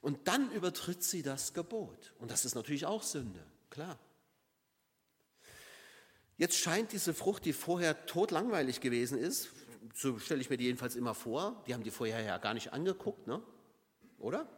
Und 0.00 0.26
dann 0.26 0.50
übertritt 0.50 1.04
sie 1.04 1.22
das 1.22 1.54
Gebot. 1.54 2.12
Und 2.18 2.30
das 2.32 2.44
ist 2.44 2.56
natürlich 2.56 2.86
auch 2.86 3.04
Sünde, 3.04 3.44
klar. 3.68 3.98
Jetzt 6.38 6.56
scheint 6.56 6.92
diese 6.92 7.14
Frucht, 7.14 7.44
die 7.44 7.52
vorher 7.52 8.06
totlangweilig 8.06 8.80
gewesen 8.80 9.18
ist, 9.18 9.50
so 9.94 10.18
stelle 10.18 10.40
ich 10.40 10.50
mir 10.50 10.56
die 10.56 10.64
jedenfalls 10.64 10.96
immer 10.96 11.14
vor, 11.14 11.62
die 11.66 11.74
haben 11.74 11.82
die 11.82 11.90
vorher 11.90 12.22
ja 12.22 12.38
gar 12.38 12.54
nicht 12.54 12.72
angeguckt, 12.72 13.26
ne? 13.26 13.42
oder? 14.18 14.48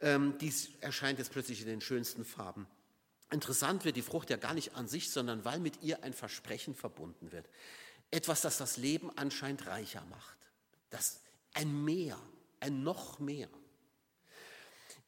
Ähm, 0.00 0.36
dies 0.38 0.70
erscheint 0.80 1.18
jetzt 1.18 1.32
plötzlich 1.32 1.60
in 1.60 1.66
den 1.66 1.80
schönsten 1.80 2.24
Farben. 2.24 2.66
Interessant 3.30 3.84
wird 3.84 3.96
die 3.96 4.02
Frucht 4.02 4.30
ja 4.30 4.36
gar 4.36 4.54
nicht 4.54 4.74
an 4.74 4.88
sich, 4.88 5.10
sondern 5.10 5.44
weil 5.44 5.60
mit 5.60 5.82
ihr 5.82 6.02
ein 6.02 6.14
Versprechen 6.14 6.74
verbunden 6.74 7.32
wird. 7.32 7.48
Etwas, 8.10 8.40
das 8.40 8.56
das 8.56 8.76
Leben 8.76 9.10
anscheinend 9.16 9.66
reicher 9.66 10.04
macht. 10.06 10.38
Das 10.90 11.20
ein 11.52 11.84
Mehr, 11.84 12.18
ein 12.60 12.82
noch 12.82 13.18
mehr. 13.18 13.48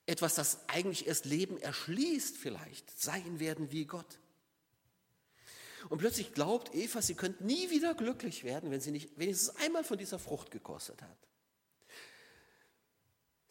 Etwas, 0.06 0.34
das 0.34 0.68
eigentlich 0.68 1.06
erst 1.06 1.24
Leben 1.24 1.56
erschließt 1.56 2.36
vielleicht, 2.36 3.00
sein 3.00 3.38
werden 3.40 3.70
wie 3.70 3.86
Gott. 3.86 4.18
Und 5.88 5.98
plötzlich 5.98 6.34
glaubt 6.34 6.74
Eva, 6.74 7.00
sie 7.00 7.14
könnte 7.14 7.44
nie 7.44 7.70
wieder 7.70 7.94
glücklich 7.94 8.44
werden, 8.44 8.70
wenn 8.70 8.80
sie 8.80 8.90
nicht 8.90 9.18
wenigstens 9.18 9.56
einmal 9.56 9.84
von 9.84 9.96
dieser 9.96 10.18
Frucht 10.18 10.50
gekostet 10.50 11.00
hat. 11.00 11.29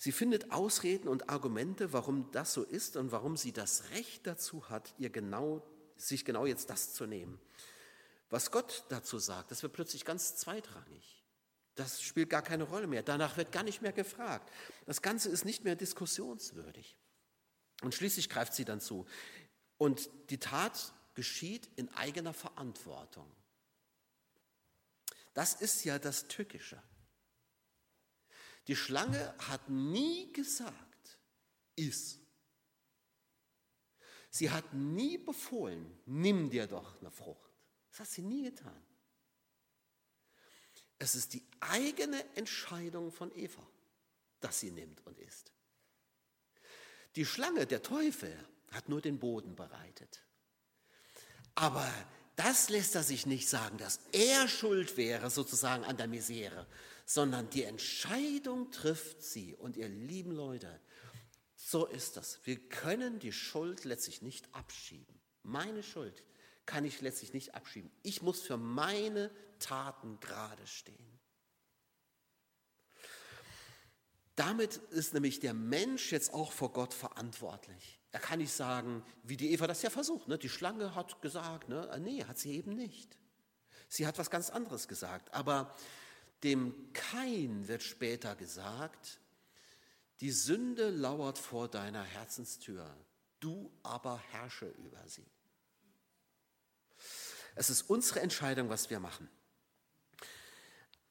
Sie 0.02 0.14
findet 0.14 0.52
Ausreden 0.52 1.10
und 1.10 1.30
Argumente, 1.30 1.92
warum 1.92 2.32
das 2.32 2.54
so 2.54 2.64
ist 2.64 2.96
und 2.96 3.12
warum 3.12 3.36
sie 3.36 3.52
das 3.52 3.92
Recht 3.92 4.26
dazu 4.26 4.70
hat, 4.70 4.94
ihr 4.98 5.10
genau, 5.10 5.62
sich 5.98 6.24
genau 6.24 6.46
jetzt 6.46 6.70
das 6.70 6.94
zu 6.94 7.06
nehmen. 7.06 7.38
Was 8.30 8.50
Gott 8.50 8.86
dazu 8.88 9.20
sagt, 9.20 9.52
das 9.52 9.62
wird 9.62 9.74
plötzlich 9.74 10.06
ganz 10.06 10.38
zweitrangig. 10.38 11.22
Das 11.76 12.02
spielt 12.02 12.30
gar 12.30 12.42
keine 12.42 12.64
Rolle 12.64 12.88
mehr. 12.88 13.04
Danach 13.04 13.36
wird 13.36 13.52
gar 13.52 13.64
nicht 13.64 13.82
mehr 13.82 13.92
gefragt. 13.92 14.50
Das 14.86 15.02
Ganze 15.02 15.28
ist 15.28 15.44
nicht 15.44 15.66
mehr 15.66 15.76
diskussionswürdig. 15.76 16.96
Und 17.82 17.94
schließlich 17.94 18.30
greift 18.30 18.54
sie 18.54 18.64
dann 18.64 18.80
zu. 18.80 19.06
Und 19.78 20.10
die 20.30 20.40
Tat 20.40 20.94
geschieht 21.14 21.70
in 21.76 21.90
eigener 21.90 22.34
Verantwortung. 22.34 23.30
Das 25.34 25.56
ist 25.56 25.84
ja 25.84 26.00
das 26.00 26.30
Tückische. 26.30 26.82
Die 28.70 28.76
Schlange 28.76 29.34
hat 29.40 29.68
nie 29.68 30.32
gesagt, 30.32 31.18
iss. 31.76 32.20
Sie 34.30 34.52
hat 34.52 34.76
nie 34.76 35.18
befohlen, 35.18 36.00
nimm 36.06 36.52
dir 36.52 36.68
doch 36.68 37.02
eine 37.02 37.10
Frucht. 37.10 37.50
Das 37.90 38.02
hat 38.02 38.10
sie 38.10 38.22
nie 38.22 38.44
getan. 38.44 38.80
Es 41.00 41.16
ist 41.16 41.34
die 41.34 41.44
eigene 41.62 42.24
Entscheidung 42.36 43.12
von 43.12 43.36
Eva, 43.36 43.68
dass 44.40 44.60
sie 44.60 44.70
nimmt 44.70 45.04
und 45.08 45.18
isst. 45.18 45.52
Die 47.16 47.26
Schlange, 47.26 47.66
der 47.66 47.82
Teufel, 47.82 48.38
hat 48.70 48.88
nur 48.88 49.02
den 49.02 49.18
Boden 49.18 49.56
bereitet. 49.56 50.22
Aber 51.56 51.92
das 52.36 52.70
lässt 52.70 52.94
er 52.94 53.02
sich 53.02 53.26
nicht 53.26 53.50
sagen, 53.50 53.80
dass 53.80 54.00
er 54.12 54.48
schuld 54.48 54.96
wäre 54.96 55.32
sozusagen 55.32 55.86
an 55.86 55.98
der 55.98 56.08
Misere, 56.08 56.68
sondern 57.10 57.50
die 57.50 57.64
Entscheidung 57.64 58.70
trifft 58.70 59.24
sie. 59.24 59.56
Und 59.56 59.78
ihr 59.78 59.90
lieben 59.90 60.30
Leute, 60.30 60.80
so 61.56 61.88
ist 61.88 62.18
das. 62.18 62.40
Wir 62.44 62.60
können 62.70 63.18
die 63.18 63.32
Schuld 63.32 63.84
letztlich 63.84 64.22
nicht 64.22 64.54
abschieben. 64.54 65.20
Meine 65.42 65.82
Schuld 65.82 66.24
kann 66.68 66.86
ich 66.86 67.02
letztlich 67.02 67.34
nicht 67.34 67.56
abschieben. 67.56 67.90
Ich 68.04 68.22
muss 68.22 68.42
für 68.42 68.58
meine 68.58 69.32
Taten 69.58 70.20
gerade 70.20 70.68
stehen. 70.68 71.20
Damit 74.36 74.76
ist 74.76 75.16
nämlich 75.16 75.40
der 75.40 75.56
Mensch 75.56 76.12
jetzt 76.12 76.32
auch 76.32 76.52
vor 76.52 76.72
Gott 76.74 76.94
verantwortlich. 76.94 78.00
Er 78.12 78.20
kann 78.20 78.38
nicht 78.38 78.54
sagen, 78.54 79.04
wie 79.24 79.36
die 79.36 79.52
Eva 79.52 79.66
das 79.66 79.82
ja 79.82 79.90
versucht. 79.90 80.28
Ne? 80.28 80.38
Die 80.38 80.48
Schlange 80.48 80.94
hat 80.94 81.24
gesagt, 81.24 81.70
ne? 81.70 81.90
nee, 82.04 82.24
hat 82.24 82.38
sie 82.38 82.54
eben 82.54 82.76
nicht. 82.76 83.18
Sie 83.88 84.06
hat 84.06 84.20
was 84.20 84.30
ganz 84.30 84.52
anderes 84.52 84.88
gesagt. 84.88 85.34
Aber 85.34 85.76
dem 86.44 86.94
Kain 86.94 87.68
wird 87.68 87.84
später 87.84 88.36
gesagt, 88.36 89.20
Die 90.22 90.32
Sünde 90.32 90.90
lauert 90.90 91.38
vor 91.38 91.70
deiner 91.70 92.04
Herzenstür, 92.04 92.94
du 93.40 93.72
aber 93.84 94.18
herrsche 94.32 94.68
über 94.68 95.08
sie. 95.08 95.26
Es 97.56 97.70
ist 97.70 97.84
unsere 97.90 98.20
Entscheidung, 98.20 98.70
was 98.70 98.90
wir 98.90 99.00
machen. 99.00 99.30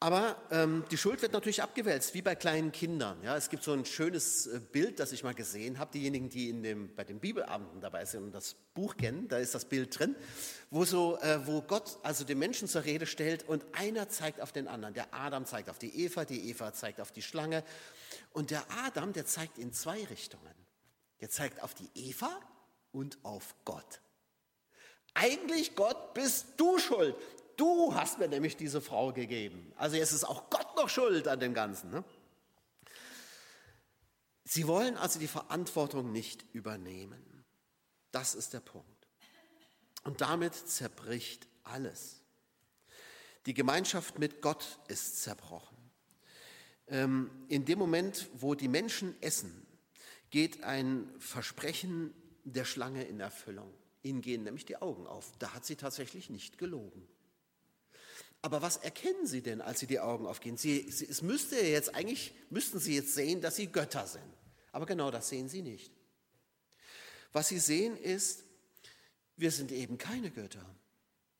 Aber 0.00 0.36
ähm, 0.52 0.84
die 0.92 0.96
Schuld 0.96 1.22
wird 1.22 1.32
natürlich 1.32 1.60
abgewälzt, 1.60 2.14
wie 2.14 2.22
bei 2.22 2.36
kleinen 2.36 2.70
Kindern. 2.70 3.20
Ja, 3.24 3.36
es 3.36 3.50
gibt 3.50 3.64
so 3.64 3.72
ein 3.72 3.84
schönes 3.84 4.46
äh, 4.46 4.60
Bild, 4.60 5.00
das 5.00 5.10
ich 5.10 5.24
mal 5.24 5.34
gesehen 5.34 5.80
habe. 5.80 5.90
Diejenigen, 5.92 6.28
die 6.28 6.50
in 6.50 6.62
dem, 6.62 6.94
bei 6.94 7.02
den 7.02 7.18
Bibelabenden 7.18 7.80
dabei 7.80 8.04
sind 8.04 8.22
und 8.22 8.32
das 8.32 8.54
Buch 8.74 8.96
kennen, 8.96 9.26
da 9.26 9.38
ist 9.38 9.56
das 9.56 9.64
Bild 9.64 9.98
drin, 9.98 10.14
wo, 10.70 10.84
so, 10.84 11.18
äh, 11.18 11.44
wo 11.48 11.62
Gott 11.62 11.98
also 12.04 12.22
den 12.22 12.38
Menschen 12.38 12.68
zur 12.68 12.84
Rede 12.84 13.06
stellt 13.06 13.48
und 13.48 13.64
einer 13.72 14.08
zeigt 14.08 14.40
auf 14.40 14.52
den 14.52 14.68
anderen. 14.68 14.94
Der 14.94 15.12
Adam 15.12 15.44
zeigt 15.46 15.68
auf 15.68 15.80
die 15.80 16.04
Eva, 16.04 16.24
die 16.24 16.48
Eva 16.48 16.72
zeigt 16.72 17.00
auf 17.00 17.10
die 17.10 17.22
Schlange. 17.22 17.64
Und 18.32 18.52
der 18.52 18.64
Adam, 18.84 19.12
der 19.12 19.26
zeigt 19.26 19.58
in 19.58 19.72
zwei 19.72 20.04
Richtungen. 20.04 20.54
Der 21.20 21.28
zeigt 21.28 21.60
auf 21.60 21.74
die 21.74 21.90
Eva 21.96 22.30
und 22.92 23.18
auf 23.24 23.56
Gott. 23.64 24.00
Eigentlich, 25.14 25.74
Gott, 25.74 26.14
bist 26.14 26.46
du 26.56 26.78
schuld. 26.78 27.16
Du 27.58 27.92
hast 27.92 28.20
mir 28.20 28.28
nämlich 28.28 28.56
diese 28.56 28.80
Frau 28.80 29.12
gegeben. 29.12 29.72
Also 29.74 29.96
jetzt 29.96 30.12
ist 30.12 30.22
auch 30.22 30.48
Gott 30.48 30.76
noch 30.76 30.88
schuld 30.88 31.26
an 31.26 31.40
dem 31.40 31.54
Ganzen. 31.54 31.90
Ne? 31.90 32.04
Sie 34.44 34.68
wollen 34.68 34.96
also 34.96 35.18
die 35.18 35.26
Verantwortung 35.26 36.12
nicht 36.12 36.44
übernehmen. 36.52 37.44
Das 38.12 38.36
ist 38.36 38.54
der 38.54 38.60
Punkt. 38.60 39.08
Und 40.04 40.20
damit 40.20 40.54
zerbricht 40.54 41.48
alles. 41.64 42.22
Die 43.46 43.54
Gemeinschaft 43.54 44.20
mit 44.20 44.40
Gott 44.40 44.78
ist 44.86 45.20
zerbrochen. 45.24 45.76
Ähm, 46.86 47.28
in 47.48 47.64
dem 47.64 47.80
Moment, 47.80 48.28
wo 48.34 48.54
die 48.54 48.68
Menschen 48.68 49.20
essen, 49.20 49.66
geht 50.30 50.62
ein 50.62 51.12
Versprechen 51.18 52.14
der 52.44 52.64
Schlange 52.64 53.02
in 53.02 53.18
Erfüllung. 53.18 53.74
Ihnen 54.04 54.20
gehen 54.20 54.44
nämlich 54.44 54.64
die 54.64 54.80
Augen 54.80 55.08
auf. 55.08 55.32
Da 55.40 55.54
hat 55.54 55.66
sie 55.66 55.74
tatsächlich 55.74 56.30
nicht 56.30 56.56
gelogen. 56.56 57.08
Aber 58.42 58.62
was 58.62 58.76
erkennen 58.76 59.26
Sie 59.26 59.42
denn, 59.42 59.60
als 59.60 59.80
Sie 59.80 59.86
die 59.86 60.00
Augen 60.00 60.26
aufgehen? 60.26 60.56
Sie, 60.56 60.90
Sie, 60.90 61.06
es 61.06 61.22
müsste 61.22 61.56
jetzt 61.56 61.94
eigentlich, 61.94 62.34
müssten 62.50 62.78
Sie 62.78 62.94
jetzt 62.94 63.14
sehen, 63.14 63.40
dass 63.40 63.56
Sie 63.56 63.66
Götter 63.66 64.06
sind. 64.06 64.32
Aber 64.70 64.86
genau 64.86 65.10
das 65.10 65.28
sehen 65.28 65.48
Sie 65.48 65.62
nicht. 65.62 65.92
Was 67.32 67.48
Sie 67.48 67.58
sehen 67.58 67.96
ist, 67.96 68.44
wir 69.36 69.50
sind 69.50 69.72
eben 69.72 69.98
keine 69.98 70.30
Götter. 70.30 70.64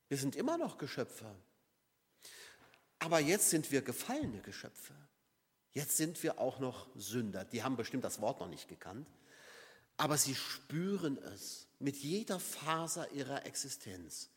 Wir 0.09 0.19
sind 0.19 0.37
immer 0.37 0.59
noch 0.59 0.79
Geschöpfe. 0.79 1.35
Aber 2.99 3.21
jetzt 3.21 3.51
sind 3.51 3.71
wir 3.71 3.83
gefallene 3.83 4.41
Geschöpfe. 4.41 4.95
Jetzt 5.73 5.97
sind 5.97 6.23
wir 6.23 6.41
auch 6.41 6.59
noch 6.59 6.89
Sünder. 6.97 7.45
Die 7.45 7.63
haben 7.63 7.77
bestimmt 7.77 8.05
das 8.05 8.21
Wort 8.21 8.41
noch 8.41 8.49
nicht 8.49 8.69
gekannt. 8.69 9.09
Aber 9.97 10.17
sie 10.17 10.35
spüren 10.35 11.19
es 11.19 11.69
mit 11.79 11.97
jeder 11.97 12.41
Faser 12.41 13.11
ihrer 13.13 13.47
Existenz. 13.47 14.31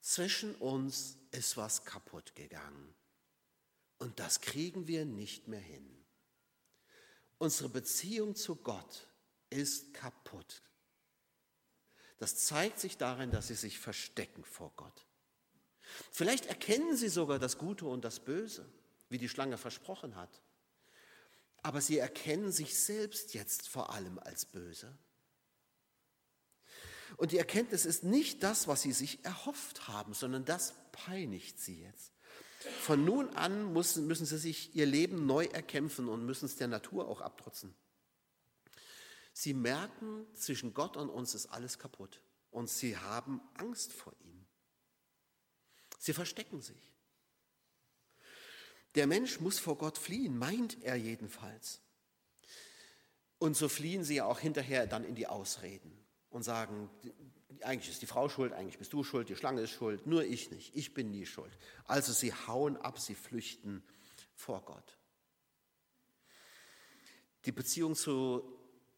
Zwischen 0.00 0.54
uns 0.56 1.16
ist 1.30 1.56
was 1.56 1.84
kaputt 1.84 2.34
gegangen. 2.34 2.94
Und 3.98 4.20
das 4.20 4.40
kriegen 4.40 4.86
wir 4.86 5.04
nicht 5.04 5.48
mehr 5.48 5.60
hin. 5.60 6.04
Unsere 7.38 7.68
Beziehung 7.68 8.34
zu 8.34 8.56
Gott 8.56 9.08
ist 9.50 9.94
kaputt. 9.94 10.62
Das 12.18 12.36
zeigt 12.36 12.80
sich 12.80 12.96
darin, 12.96 13.30
dass 13.30 13.48
sie 13.48 13.54
sich 13.54 13.78
verstecken 13.78 14.44
vor 14.44 14.72
Gott. 14.76 15.06
Vielleicht 16.12 16.46
erkennen 16.46 16.96
sie 16.96 17.08
sogar 17.08 17.38
das 17.38 17.58
Gute 17.58 17.86
und 17.86 18.04
das 18.04 18.20
Böse, 18.20 18.68
wie 19.08 19.18
die 19.18 19.28
Schlange 19.28 19.56
versprochen 19.56 20.16
hat. 20.16 20.42
Aber 21.62 21.80
sie 21.80 21.98
erkennen 21.98 22.52
sich 22.52 22.78
selbst 22.78 23.34
jetzt 23.34 23.68
vor 23.68 23.92
allem 23.92 24.18
als 24.18 24.44
böse. 24.44 24.96
Und 27.16 27.32
die 27.32 27.38
Erkenntnis 27.38 27.84
ist 27.84 28.04
nicht 28.04 28.42
das, 28.42 28.68
was 28.68 28.82
sie 28.82 28.92
sich 28.92 29.24
erhofft 29.24 29.88
haben, 29.88 30.14
sondern 30.14 30.44
das 30.44 30.74
peinigt 30.92 31.58
sie 31.58 31.82
jetzt. 31.82 32.12
Von 32.80 33.04
nun 33.04 33.30
an 33.30 33.72
müssen, 33.72 34.06
müssen 34.06 34.26
sie 34.26 34.38
sich 34.38 34.74
ihr 34.74 34.86
Leben 34.86 35.26
neu 35.26 35.44
erkämpfen 35.46 36.08
und 36.08 36.26
müssen 36.26 36.46
es 36.46 36.56
der 36.56 36.68
Natur 36.68 37.08
auch 37.08 37.20
abtrotzen. 37.20 37.74
Sie 39.32 39.54
merken, 39.54 40.26
zwischen 40.34 40.74
Gott 40.74 40.96
und 40.96 41.08
uns 41.08 41.34
ist 41.34 41.46
alles 41.46 41.78
kaputt 41.78 42.20
und 42.50 42.68
sie 42.68 42.96
haben 42.96 43.40
Angst 43.54 43.92
vor 43.92 44.12
ihm. 44.24 44.46
Sie 45.98 46.12
verstecken 46.12 46.60
sich. 46.60 46.92
Der 48.96 49.06
Mensch 49.06 49.38
muss 49.40 49.58
vor 49.58 49.78
Gott 49.78 49.96
fliehen, 49.96 50.36
meint 50.36 50.82
er 50.82 50.96
jedenfalls. 50.96 51.80
Und 53.38 53.56
so 53.56 53.68
fliehen 53.68 54.02
sie 54.02 54.16
ja 54.16 54.24
auch 54.24 54.40
hinterher 54.40 54.88
dann 54.88 55.04
in 55.04 55.14
die 55.14 55.28
Ausreden 55.28 55.97
und 56.30 56.42
sagen, 56.42 56.90
eigentlich 57.62 57.90
ist 57.90 58.02
die 58.02 58.06
Frau 58.06 58.28
schuld, 58.28 58.52
eigentlich 58.52 58.78
bist 58.78 58.92
du 58.92 59.02
schuld, 59.02 59.28
die 59.28 59.36
Schlange 59.36 59.62
ist 59.62 59.70
schuld, 59.70 60.06
nur 60.06 60.24
ich 60.24 60.50
nicht, 60.50 60.74
ich 60.74 60.94
bin 60.94 61.10
nie 61.10 61.26
schuld. 61.26 61.52
Also 61.84 62.12
sie 62.12 62.32
hauen 62.32 62.76
ab, 62.76 62.98
sie 62.98 63.14
flüchten 63.14 63.82
vor 64.34 64.62
Gott. 64.64 64.96
Die 67.44 67.52
Beziehung 67.52 67.94
zu 67.94 68.42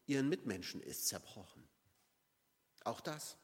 ihren 0.05 0.29
Mitmenschen 0.29 0.81
ist 0.81 1.07
zerbrochen. 1.07 1.63
Auch 2.83 3.01
das. 3.01 3.37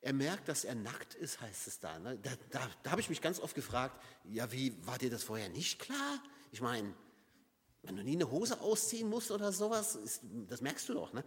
Er 0.00 0.12
merkt, 0.12 0.48
dass 0.48 0.64
er 0.64 0.74
nackt 0.74 1.14
ist, 1.14 1.40
heißt 1.40 1.66
es 1.66 1.80
da. 1.80 1.98
Ne? 1.98 2.18
Da, 2.18 2.30
da, 2.50 2.70
da 2.82 2.90
habe 2.92 3.00
ich 3.00 3.08
mich 3.08 3.20
ganz 3.20 3.40
oft 3.40 3.54
gefragt, 3.54 4.00
ja, 4.24 4.52
wie 4.52 4.76
war 4.86 4.98
dir 4.98 5.10
das 5.10 5.24
vorher 5.24 5.48
nicht 5.48 5.80
klar? 5.80 6.22
Ich 6.52 6.60
meine, 6.60 6.94
wenn 7.86 7.96
du 7.96 8.04
nie 8.04 8.14
eine 8.14 8.30
Hose 8.30 8.60
ausziehen 8.60 9.08
musst 9.08 9.30
oder 9.30 9.52
sowas, 9.52 9.94
ist, 9.94 10.22
das 10.48 10.60
merkst 10.60 10.88
du 10.88 10.94
doch. 10.94 11.12
Ne? 11.12 11.24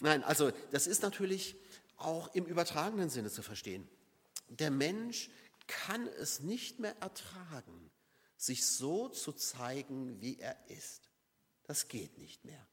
Nein, 0.00 0.22
also 0.24 0.50
das 0.70 0.86
ist 0.86 1.02
natürlich 1.02 1.56
auch 1.96 2.34
im 2.34 2.46
übertragenen 2.46 3.10
Sinne 3.10 3.30
zu 3.30 3.42
verstehen. 3.42 3.88
Der 4.48 4.70
Mensch 4.70 5.30
kann 5.66 6.06
es 6.06 6.40
nicht 6.40 6.78
mehr 6.78 6.96
ertragen, 7.00 7.90
sich 8.36 8.66
so 8.66 9.08
zu 9.08 9.32
zeigen, 9.32 10.20
wie 10.20 10.38
er 10.38 10.56
ist. 10.68 11.10
Das 11.64 11.88
geht 11.88 12.18
nicht 12.18 12.44
mehr. 12.44 12.66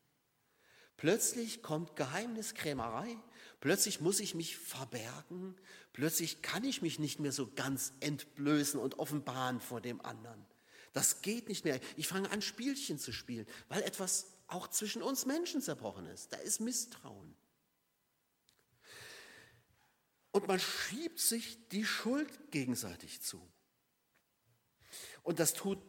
Plötzlich 0.97 1.61
kommt 1.61 1.97
Geheimniskrämerei, 1.97 3.17
plötzlich 3.59 3.99
muss 3.99 4.21
ich 4.21 4.33
mich 4.33 4.57
verbergen, 4.57 5.55
plötzlich 5.91 6.41
kann 6.41 6.63
ich 6.63 6.81
mich 6.81 6.99
nicht 6.99 7.19
mehr 7.19 7.33
so 7.33 7.51
ganz 7.53 7.91
entblößen 7.99 8.79
und 8.79 8.97
offenbaren 8.97 9.59
vor 9.59 9.81
dem 9.81 9.99
anderen. 9.99 10.45
Das 10.95 11.21
geht 11.21 11.49
nicht 11.49 11.65
mehr. 11.65 11.81
Ich 11.97 12.07
fange 12.07 12.31
an, 12.31 12.41
Spielchen 12.41 12.97
zu 12.97 13.11
spielen, 13.11 13.45
weil 13.67 13.83
etwas 13.83 14.27
auch 14.47 14.69
zwischen 14.69 15.03
uns 15.03 15.25
Menschen 15.25 15.61
zerbrochen 15.61 16.05
ist. 16.05 16.31
Da 16.31 16.37
ist 16.37 16.61
Misstrauen. 16.61 17.35
Und 20.31 20.47
man 20.47 20.57
schiebt 20.57 21.19
sich 21.19 21.67
die 21.67 21.83
Schuld 21.83 22.49
gegenseitig 22.49 23.21
zu. 23.21 23.45
Und 25.21 25.39
das 25.39 25.53
tut, 25.53 25.79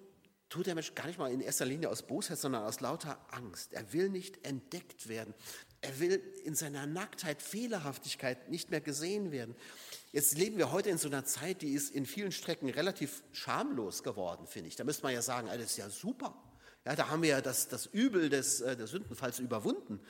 tut 0.48 0.66
der 0.66 0.74
Mensch 0.74 0.92
gar 0.96 1.06
nicht 1.06 1.20
mal 1.20 1.30
in 1.30 1.40
erster 1.40 1.66
Linie 1.66 1.88
aus 1.88 2.04
Bosheit, 2.04 2.40
sondern 2.40 2.64
aus 2.64 2.80
lauter 2.80 3.32
Angst. 3.32 3.74
Er 3.74 3.92
will 3.92 4.08
nicht 4.08 4.44
entdeckt 4.44 5.06
werden. 5.06 5.34
Er 5.82 6.00
will 6.00 6.14
in 6.42 6.56
seiner 6.56 6.84
Nacktheit, 6.84 7.42
Fehlerhaftigkeit 7.42 8.48
nicht 8.48 8.72
mehr 8.72 8.80
gesehen 8.80 9.30
werden. 9.30 9.54
Jetzt 10.16 10.38
leben 10.38 10.56
wir 10.56 10.72
heute 10.72 10.88
in 10.88 10.96
so 10.96 11.08
einer 11.08 11.26
Zeit, 11.26 11.60
die 11.60 11.74
ist 11.74 11.94
in 11.94 12.06
vielen 12.06 12.32
Strecken 12.32 12.70
relativ 12.70 13.22
schamlos 13.32 14.02
geworden, 14.02 14.46
finde 14.46 14.68
ich. 14.68 14.74
Da 14.74 14.82
müsste 14.82 15.02
man 15.02 15.12
ja 15.12 15.20
sagen, 15.20 15.50
alles 15.50 15.72
ist 15.72 15.76
ja 15.76 15.90
super. 15.90 16.42
Ja, 16.86 16.96
da 16.96 17.10
haben 17.10 17.20
wir 17.20 17.28
ja 17.28 17.42
das, 17.42 17.68
das 17.68 17.84
Übel 17.84 18.30
des, 18.30 18.62
äh, 18.62 18.78
des 18.78 18.92
Sündenfalls 18.92 19.40
überwunden. 19.40 20.00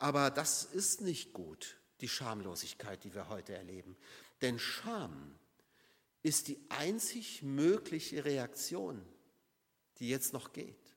Aber 0.00 0.32
das 0.32 0.64
ist 0.64 1.00
nicht 1.00 1.32
gut, 1.32 1.76
die 2.00 2.08
Schamlosigkeit, 2.08 3.04
die 3.04 3.14
wir 3.14 3.28
heute 3.28 3.54
erleben. 3.54 3.96
Denn 4.42 4.58
Scham 4.58 5.38
ist 6.24 6.48
die 6.48 6.58
einzig 6.68 7.44
mögliche 7.44 8.24
Reaktion, 8.24 9.00
die 10.00 10.08
jetzt 10.08 10.32
noch 10.32 10.54
geht. 10.54 10.96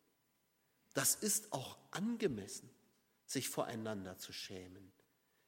Das 0.95 1.13
ist 1.13 1.53
auch 1.53 1.77
angemessen, 1.91 2.67
sich 3.27 3.47
voreinander 3.47 4.17
zu 4.17 4.33
schämen. 4.33 4.91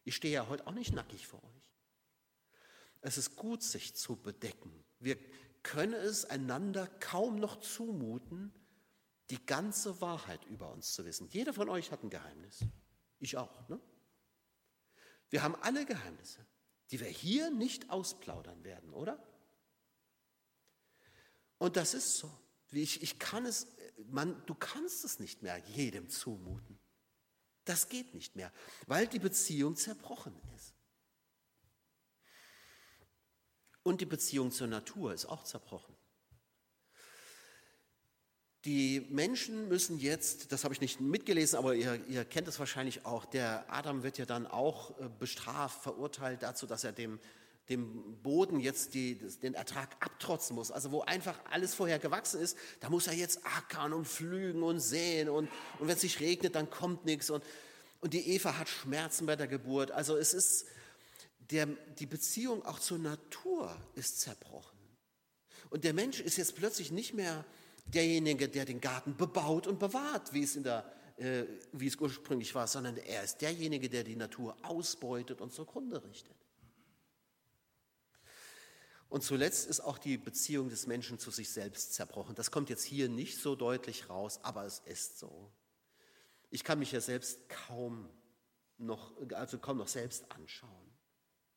Ich 0.04 0.16
stehe 0.16 0.36
ja 0.36 0.48
heute 0.48 0.68
auch 0.68 0.74
nicht 0.74 0.94
nackig 0.94 1.26
vor 1.26 1.44
euch. 1.44 1.71
Es 3.02 3.18
ist 3.18 3.36
gut, 3.36 3.64
sich 3.64 3.96
zu 3.96 4.16
bedecken. 4.16 4.72
Wir 5.00 5.18
können 5.64 5.94
es 5.94 6.26
einander 6.26 6.88
kaum 6.88 7.40
noch 7.40 7.60
zumuten, 7.60 8.54
die 9.30 9.44
ganze 9.46 10.02
Wahrheit 10.02 10.44
über 10.46 10.72
uns 10.72 10.94
zu 10.94 11.06
wissen. 11.06 11.28
Jeder 11.30 11.54
von 11.54 11.70
euch 11.70 11.92
hat 11.92 12.04
ein 12.04 12.10
Geheimnis. 12.10 12.60
Ich 13.20 13.38
auch. 13.38 13.68
Ne? 13.70 13.80
Wir 15.30 15.42
haben 15.42 15.56
alle 15.56 15.86
Geheimnisse, 15.86 16.46
die 16.92 17.00
wir 17.00 17.08
hier 17.08 17.50
nicht 17.50 17.90
ausplaudern 17.90 18.64
werden, 18.64 18.94
oder? 18.94 19.22
Und 21.58 21.78
das 21.78 21.94
ist 21.94 22.18
so. 22.18 22.32
Ich, 22.72 23.02
ich 23.02 23.20
kann 23.20 23.46
es, 23.46 23.68
man, 24.10 24.46
du 24.46 24.56
kannst 24.56 25.06
es 25.06 25.20
nicht 25.20 25.42
mehr 25.42 25.58
jedem 25.58 26.10
zumuten. 26.10 26.80
Das 27.66 27.90
geht 27.90 28.14
nicht 28.14 28.36
mehr, 28.36 28.52
weil 28.88 29.08
die 29.08 29.20
Beziehung 29.20 29.76
zerbrochen 29.76 30.36
ist. 30.56 30.74
Und 33.84 34.02
die 34.02 34.06
Beziehung 34.06 34.52
zur 34.52 34.68
Natur 34.68 35.14
ist 35.14 35.26
auch 35.26 35.44
zerbrochen. 35.44 35.96
Die 38.66 39.08
Menschen 39.10 39.68
müssen 39.70 39.98
jetzt, 39.98 40.52
das 40.52 40.64
habe 40.64 40.74
ich 40.76 40.82
nicht 40.82 41.02
mitgelesen, 41.02 41.58
aber 41.58 41.74
ihr, 41.74 42.00
ihr 42.08 42.24
kennt 42.26 42.48
es 42.48 42.60
wahrscheinlich 42.60 43.08
auch, 43.08 43.26
der 43.26 43.66
Adam 43.74 44.04
wird 44.04 44.20
ja 44.20 44.26
dann 44.26 44.46
auch 44.46 45.00
äh, 45.00 45.10
bestraft, 45.18 45.82
verurteilt 45.82 46.44
dazu, 46.44 46.68
dass 46.68 46.84
er 46.84 46.92
dem, 46.92 47.20
dem 47.70 48.22
Boden 48.22 48.60
jetzt 48.60 48.94
die, 48.94 49.16
den 49.16 49.56
Ertrag 49.56 49.96
abtrotzen 50.00 50.56
muss. 50.56 50.70
Also 50.70 50.92
wo 50.92 51.02
einfach 51.02 51.40
alles 51.50 51.74
vorher 51.74 51.98
gewachsen 51.98 52.40
ist, 52.40 52.56
da 52.82 52.92
muss 52.92 53.08
er 53.08 53.14
jetzt 53.14 53.44
ackern 53.44 53.94
und 53.94 54.08
pflügen 54.08 54.62
und 54.62 54.80
säen 54.80 55.30
und, 55.30 55.50
und 55.80 55.88
wenn 55.88 55.96
es 55.96 56.04
nicht 56.04 56.20
regnet, 56.20 56.54
dann 56.54 56.70
kommt 56.70 57.04
nichts. 57.06 57.32
Und, 57.32 57.44
und 58.00 58.14
die 58.14 58.30
Eva 58.30 58.60
hat 58.60 58.70
Schmerzen 58.70 59.26
bei 59.26 59.36
der 59.36 59.48
Geburt. 59.48 59.90
Also 59.90 60.18
es 60.18 60.36
ist, 60.36 60.68
der, 61.52 61.66
die 61.66 62.06
Beziehung 62.06 62.66
auch 62.66 62.80
zur 62.80 62.98
Natur 62.98 63.76
ist 63.96 64.22
zerbrochen. 64.22 64.78
Und 65.70 65.84
der 65.84 65.94
Mensch 65.94 66.20
ist 66.20 66.38
jetzt 66.38 66.56
plötzlich 66.56 66.92
nicht 66.92 67.14
mehr 67.14 67.46
derjenige, 67.86 68.48
der 68.48 68.66
den 68.66 68.82
Garten 68.82 69.16
bebaut 69.16 69.68
und 69.68 69.80
bewahrt, 69.80 70.34
wie 70.34 70.44
es, 70.44 70.56
in 70.56 70.64
der, 70.64 70.92
äh, 71.18 71.46
wie 71.72 71.88
es 71.88 71.96
ursprünglich 71.96 72.54
war, 72.56 72.68
sondern 72.68 72.98
er 72.98 73.24
ist 73.24 73.42
derjenige, 73.42 73.90
der 73.90 74.04
die 74.04 74.16
Natur 74.16 74.56
ausbeutet 74.64 75.42
und 75.42 75.54
zugrunde 75.54 76.04
richtet. 76.04 76.36
Und 79.10 79.24
zuletzt 79.24 79.68
ist 79.68 79.82
auch 79.82 79.98
die 79.98 80.18
Beziehung 80.18 80.70
des 80.70 80.88
Menschen 80.88 81.20
zu 81.20 81.32
sich 81.32 81.50
selbst 81.50 81.94
zerbrochen. 81.94 82.34
Das 82.34 82.50
kommt 82.50 82.70
jetzt 82.70 82.84
hier 82.84 83.10
nicht 83.10 83.40
so 83.40 83.56
deutlich 83.56 84.10
raus, 84.10 84.40
aber 84.42 84.64
es 84.66 84.80
ist 84.86 85.20
so. 85.20 85.52
Ich 86.50 86.64
kann 86.64 86.80
mich 86.80 86.94
ja 86.94 87.02
selbst 87.02 87.50
kaum 87.50 88.10
noch, 88.78 89.14
also 89.34 89.58
kaum 89.58 89.78
noch 89.78 89.90
selbst 89.90 90.32
anschauen. 90.32 90.91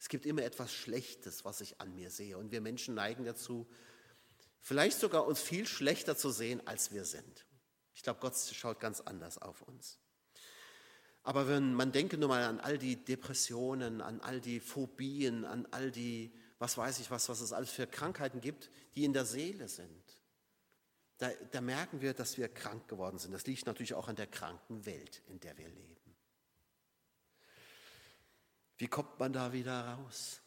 Es 0.05 0.11
gibt 0.11 0.27
immer 0.27 0.43
etwas 0.43 0.71
Schlechtes, 0.71 1.47
was 1.47 1.63
ich 1.63 1.81
an 1.81 1.95
mir 1.95 2.11
sehe. 2.11 2.37
Und 2.37 2.53
wir 2.53 2.61
Menschen 2.61 2.95
neigen 2.95 3.25
dazu, 3.25 3.67
Vielleicht 4.67 4.99
sogar 4.99 5.27
uns 5.27 5.43
viel 5.43 5.67
schlechter 5.67 6.17
zu 6.17 6.31
sehen, 6.31 6.67
als 6.67 6.91
wir 6.91 7.05
sind. 7.05 7.45
Ich 7.95 8.03
glaube, 8.03 8.21
Gott 8.21 8.35
schaut 8.35 8.81
ganz 8.81 9.03
anders 9.03 9.37
auf 9.37 9.61
uns. 9.61 9.99
Aber 11.23 11.49
wenn 11.49 11.75
man 11.75 11.93
denke 11.93 12.17
nur 12.17 12.31
mal 12.31 12.45
an 12.45 12.61
all 12.61 12.79
die 12.79 12.97
Depressionen, 12.97 14.01
an 14.01 14.23
all 14.23 14.41
die 14.41 14.61
Phobien, 14.61 15.45
an 15.45 15.69
all 15.71 15.91
die, 15.91 16.33
was 16.59 16.79
weiß 16.79 16.99
ich 17.01 17.11
was, 17.11 17.29
was 17.29 17.43
es 17.43 17.53
alles 17.53 17.69
für 17.69 17.87
Krankheiten 17.87 18.41
gibt, 18.41 18.71
die 18.95 19.05
in 19.05 19.13
der 19.13 19.27
Seele 19.27 19.69
sind. 19.69 20.03
Da, 21.19 21.29
da 21.51 21.61
merken 21.61 22.01
wir, 22.01 22.15
dass 22.15 22.39
wir 22.39 22.49
krank 22.49 22.89
geworden 22.89 23.19
sind. 23.19 23.33
Das 23.33 23.45
liegt 23.47 23.67
natürlich 23.67 23.93
auch 23.93 24.09
an 24.09 24.17
der 24.17 24.29
kranken 24.29 24.87
Welt, 24.87 25.21
in 25.27 25.41
der 25.41 25.59
wir 25.59 25.69
leben. 25.69 25.94
Wie 28.79 28.89
kommt 28.89 29.19
man 29.19 29.33
da 29.33 29.53
wieder 29.53 29.81
raus? 29.95 30.41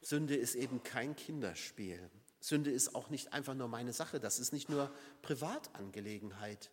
Sünde 0.00 0.36
ist 0.36 0.54
eben 0.54 0.82
kein 0.82 1.16
Kinderspiel. 1.16 2.10
Sünde 2.40 2.70
ist 2.70 2.94
auch 2.94 3.10
nicht 3.10 3.32
einfach 3.32 3.54
nur 3.54 3.68
meine 3.68 3.92
Sache, 3.92 4.20
das 4.20 4.38
ist 4.38 4.52
nicht 4.52 4.68
nur 4.68 4.90
Privatangelegenheit. 5.22 6.70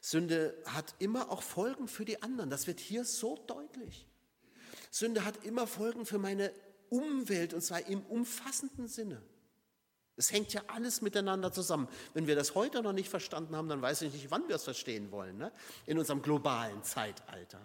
Sünde 0.00 0.56
hat 0.66 0.94
immer 0.98 1.30
auch 1.30 1.42
Folgen 1.42 1.88
für 1.88 2.04
die 2.04 2.22
anderen, 2.22 2.50
das 2.50 2.66
wird 2.66 2.80
hier 2.80 3.04
so 3.04 3.36
deutlich. 3.46 4.06
Sünde 4.90 5.24
hat 5.24 5.44
immer 5.44 5.66
Folgen 5.66 6.06
für 6.06 6.18
meine 6.18 6.52
Umwelt 6.88 7.52
und 7.52 7.60
zwar 7.60 7.86
im 7.86 8.02
umfassenden 8.06 8.88
Sinne. 8.88 9.22
Es 10.16 10.32
hängt 10.32 10.54
ja 10.54 10.62
alles 10.68 11.02
miteinander 11.02 11.52
zusammen. 11.52 11.88
Wenn 12.14 12.26
wir 12.26 12.36
das 12.36 12.54
heute 12.54 12.82
noch 12.82 12.94
nicht 12.94 13.10
verstanden 13.10 13.54
haben, 13.54 13.68
dann 13.68 13.82
weiß 13.82 14.02
ich 14.02 14.14
nicht, 14.14 14.30
wann 14.30 14.48
wir 14.48 14.56
es 14.56 14.64
verstehen 14.64 15.10
wollen, 15.10 15.36
ne? 15.36 15.52
in 15.84 15.98
unserem 15.98 16.22
globalen 16.22 16.82
Zeitalter. 16.82 17.60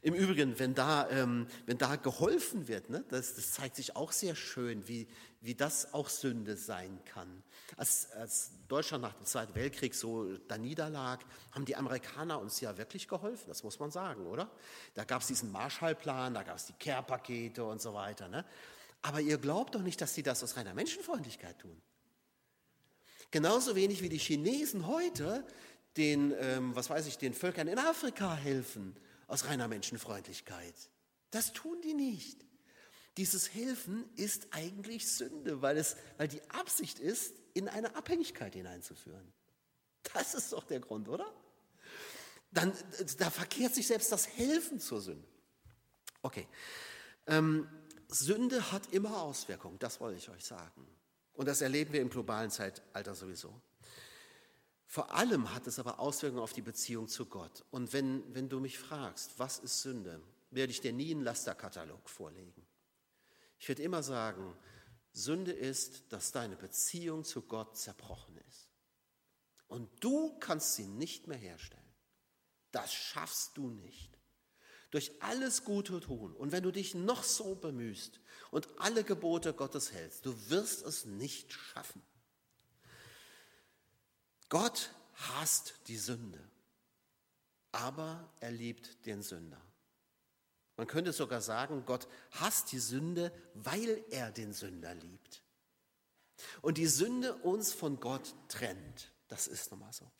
Im 0.00 0.14
Übrigen, 0.14 0.58
wenn 0.58 0.74
da, 0.74 1.08
ähm, 1.10 1.46
wenn 1.66 1.78
da 1.78 1.96
geholfen 1.96 2.68
wird, 2.68 2.90
ne, 2.90 3.04
das, 3.08 3.34
das 3.34 3.52
zeigt 3.52 3.76
sich 3.76 3.96
auch 3.96 4.12
sehr 4.12 4.34
schön, 4.34 4.86
wie, 4.88 5.06
wie 5.40 5.54
das 5.54 5.92
auch 5.92 6.08
Sünde 6.08 6.56
sein 6.56 6.98
kann. 7.04 7.42
Als, 7.76 8.10
als 8.12 8.52
Deutschland 8.68 9.02
nach 9.02 9.14
dem 9.14 9.26
Zweiten 9.26 9.54
Weltkrieg 9.54 9.94
so 9.94 10.36
da 10.48 10.56
niederlag, 10.58 11.20
haben 11.52 11.64
die 11.64 11.76
Amerikaner 11.76 12.40
uns 12.40 12.60
ja 12.60 12.76
wirklich 12.78 13.08
geholfen, 13.08 13.44
das 13.48 13.62
muss 13.62 13.78
man 13.78 13.90
sagen, 13.90 14.26
oder? 14.26 14.50
Da 14.94 15.04
gab 15.04 15.22
es 15.22 15.28
diesen 15.28 15.50
Marshallplan, 15.52 16.34
da 16.34 16.42
gab 16.42 16.56
es 16.56 16.66
die 16.66 16.74
Care-Pakete 16.74 17.64
und 17.64 17.80
so 17.80 17.92
weiter. 17.94 18.28
Ne? 18.28 18.44
Aber 19.02 19.20
ihr 19.20 19.38
glaubt 19.38 19.74
doch 19.74 19.82
nicht, 19.82 20.00
dass 20.00 20.14
sie 20.14 20.22
das 20.22 20.42
aus 20.42 20.56
reiner 20.56 20.74
Menschenfreundlichkeit 20.74 21.58
tun. 21.58 21.80
Genauso 23.30 23.74
wenig 23.74 24.02
wie 24.02 24.08
die 24.08 24.18
Chinesen 24.18 24.86
heute 24.86 25.44
den, 25.96 26.34
ähm, 26.38 26.74
was 26.76 26.88
weiß 26.88 27.06
ich, 27.06 27.18
den 27.18 27.34
Völkern 27.34 27.68
in 27.68 27.78
Afrika 27.78 28.34
helfen 28.34 28.94
aus 29.32 29.46
reiner 29.46 29.66
Menschenfreundlichkeit. 29.66 30.74
Das 31.30 31.54
tun 31.54 31.80
die 31.80 31.94
nicht. 31.94 32.44
Dieses 33.16 33.54
Helfen 33.54 34.04
ist 34.14 34.48
eigentlich 34.50 35.10
Sünde, 35.10 35.62
weil, 35.62 35.78
es, 35.78 35.96
weil 36.18 36.28
die 36.28 36.42
Absicht 36.50 36.98
ist, 36.98 37.32
in 37.54 37.66
eine 37.68 37.96
Abhängigkeit 37.96 38.54
hineinzuführen. 38.54 39.32
Das 40.12 40.34
ist 40.34 40.52
doch 40.52 40.64
der 40.64 40.80
Grund, 40.80 41.08
oder? 41.08 41.32
Dann, 42.50 42.74
da 43.18 43.30
verkehrt 43.30 43.74
sich 43.74 43.86
selbst 43.86 44.12
das 44.12 44.28
Helfen 44.28 44.78
zur 44.78 45.00
Sünde. 45.00 45.26
Okay. 46.20 46.46
Ähm, 47.26 47.66
Sünde 48.08 48.70
hat 48.70 48.92
immer 48.92 49.22
Auswirkungen, 49.22 49.78
das 49.78 49.98
wollte 50.00 50.18
ich 50.18 50.28
euch 50.28 50.44
sagen. 50.44 50.86
Und 51.32 51.48
das 51.48 51.62
erleben 51.62 51.94
wir 51.94 52.02
im 52.02 52.10
globalen 52.10 52.50
Zeitalter 52.50 53.14
sowieso. 53.14 53.58
Vor 54.92 55.14
allem 55.14 55.54
hat 55.54 55.66
es 55.66 55.78
aber 55.78 56.00
Auswirkungen 56.00 56.42
auf 56.42 56.52
die 56.52 56.60
Beziehung 56.60 57.08
zu 57.08 57.24
Gott. 57.24 57.64
Und 57.70 57.94
wenn, 57.94 58.22
wenn 58.34 58.50
du 58.50 58.60
mich 58.60 58.78
fragst, 58.78 59.38
was 59.38 59.58
ist 59.58 59.80
Sünde, 59.80 60.20
werde 60.50 60.70
ich 60.70 60.82
dir 60.82 60.92
nie 60.92 61.12
einen 61.12 61.24
Lasterkatalog 61.24 62.10
vorlegen. 62.10 62.66
Ich 63.58 63.66
werde 63.70 63.82
immer 63.84 64.02
sagen, 64.02 64.54
Sünde 65.14 65.52
ist, 65.52 66.12
dass 66.12 66.30
deine 66.30 66.56
Beziehung 66.56 67.24
zu 67.24 67.40
Gott 67.40 67.78
zerbrochen 67.78 68.36
ist. 68.50 68.68
Und 69.66 69.88
du 70.04 70.38
kannst 70.40 70.74
sie 70.74 70.88
nicht 70.88 71.26
mehr 71.26 71.38
herstellen. 71.38 71.80
Das 72.70 72.92
schaffst 72.92 73.56
du 73.56 73.70
nicht. 73.70 74.18
Durch 74.90 75.22
alles 75.22 75.64
Gute 75.64 76.00
tun. 76.00 76.36
Und 76.36 76.52
wenn 76.52 76.64
du 76.64 76.70
dich 76.70 76.94
noch 76.94 77.22
so 77.22 77.54
bemühst 77.54 78.20
und 78.50 78.68
alle 78.78 79.04
Gebote 79.04 79.54
Gottes 79.54 79.90
hältst, 79.90 80.26
du 80.26 80.50
wirst 80.50 80.84
es 80.84 81.06
nicht 81.06 81.50
schaffen. 81.50 82.02
Gott 84.52 84.90
hasst 85.14 85.72
die 85.86 85.96
Sünde, 85.96 86.38
aber 87.72 88.28
er 88.38 88.50
liebt 88.50 89.06
den 89.06 89.22
Sünder. 89.22 89.62
Man 90.76 90.86
könnte 90.86 91.14
sogar 91.14 91.40
sagen, 91.40 91.84
Gott 91.86 92.06
hasst 92.32 92.70
die 92.70 92.78
Sünde, 92.78 93.32
weil 93.54 94.04
er 94.10 94.30
den 94.30 94.52
Sünder 94.52 94.92
liebt. 94.94 95.42
Und 96.60 96.76
die 96.76 96.86
Sünde 96.86 97.34
uns 97.36 97.72
von 97.72 97.98
Gott 97.98 98.34
trennt. 98.48 99.10
Das 99.28 99.46
ist 99.46 99.70
nun 99.70 99.80
mal 99.80 99.92
so. 99.94 100.10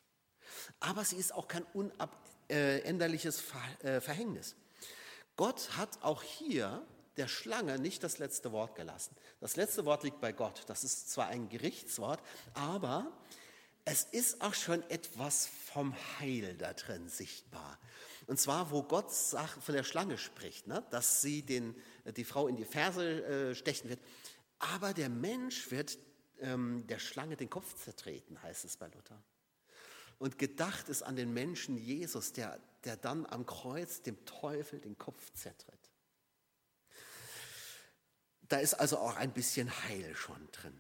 Aber 0.81 1.05
sie 1.05 1.16
ist 1.16 1.35
auch 1.35 1.47
kein 1.47 1.66
unabänderliches 1.75 3.42
äh, 3.83 4.01
Verhängnis. 4.01 4.57
Gott 5.37 5.77
hat 5.77 6.03
auch 6.03 6.23
hier 6.23 6.83
der 7.18 7.29
Schlange 7.29 7.79
nicht 7.79 8.03
das 8.03 8.16
letzte 8.16 8.51
Wort 8.51 8.77
gelassen. 8.77 9.14
Das 9.40 9.57
letzte 9.57 9.85
Wort 9.85 10.05
liegt 10.05 10.23
bei 10.23 10.33
Gott. 10.33 10.62
Das 10.68 10.85
ist 10.85 11.11
zwar 11.11 11.27
ein 11.27 11.51
Gerichtswort, 11.51 12.23
aber 12.55 13.12
es 13.85 14.05
ist 14.05 14.40
auch 14.40 14.55
schon 14.55 14.83
etwas 14.90 15.47
vom 15.47 15.95
Heil 16.18 16.57
da 16.57 16.73
drin 16.73 17.09
sichtbar. 17.09 17.79
Und 18.27 18.38
zwar, 18.38 18.71
wo 18.71 18.83
Gott 18.85 19.11
von 19.11 19.75
der 19.75 19.83
Schlange 19.83 20.18
spricht, 20.18 20.68
ne? 20.68 20.87
dass 20.90 21.21
sie 21.21 21.42
den, 21.42 21.75
die 22.16 22.25
Frau 22.25 22.47
in 22.47 22.57
die 22.57 22.64
Ferse 22.64 23.25
äh, 23.25 23.55
stechen 23.55 23.90
wird. 23.90 24.01
Aber 24.59 24.95
der 24.95 25.09
Mensch 25.09 25.71
wird 25.73 25.99
ähm, 26.40 26.87
der 26.87 27.01
Schlange 27.01 27.37
den 27.37 27.51
Kopf 27.51 27.75
zertreten, 27.83 28.40
heißt 28.42 28.64
es 28.64 28.77
bei 28.77 28.87
Luther. 28.87 29.21
Und 30.18 30.38
gedacht 30.38 30.88
ist 30.88 31.03
an 31.03 31.16
den 31.16 31.33
Menschen 31.35 31.77
Jesus, 31.77 32.33
der, 32.33 32.61
der 32.85 32.97
dann 32.97 33.27
am 33.27 33.45
Kreuz 33.45 34.03
dem 34.03 34.25
Teufel 34.25 34.79
den 34.79 34.97
Kopf 34.97 35.33
zertritt. 35.33 35.90
Da 38.42 38.59
ist 38.59 38.75
also 38.75 38.99
auch 38.99 39.16
ein 39.16 39.33
bisschen 39.33 39.68
Heil 39.88 40.14
schon 40.14 40.49
drin. 40.53 40.79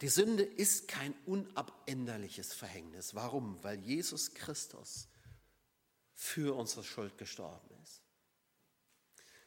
Die 0.00 0.08
Sünde 0.08 0.42
ist 0.42 0.88
kein 0.88 1.14
unabänderliches 1.26 2.52
Verhängnis. 2.52 3.14
Warum? 3.14 3.62
Weil 3.62 3.78
Jesus 3.80 4.34
Christus 4.34 5.08
für 6.14 6.56
unsere 6.56 6.84
Schuld 6.84 7.16
gestorben 7.16 7.70
ist. 7.82 8.02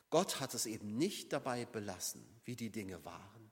Gott 0.09 0.39
hat 0.39 0.53
es 0.53 0.65
eben 0.65 0.97
nicht 0.97 1.33
dabei 1.33 1.65
belassen, 1.65 2.25
wie 2.45 2.55
die 2.55 2.69
Dinge 2.69 3.03
waren, 3.03 3.51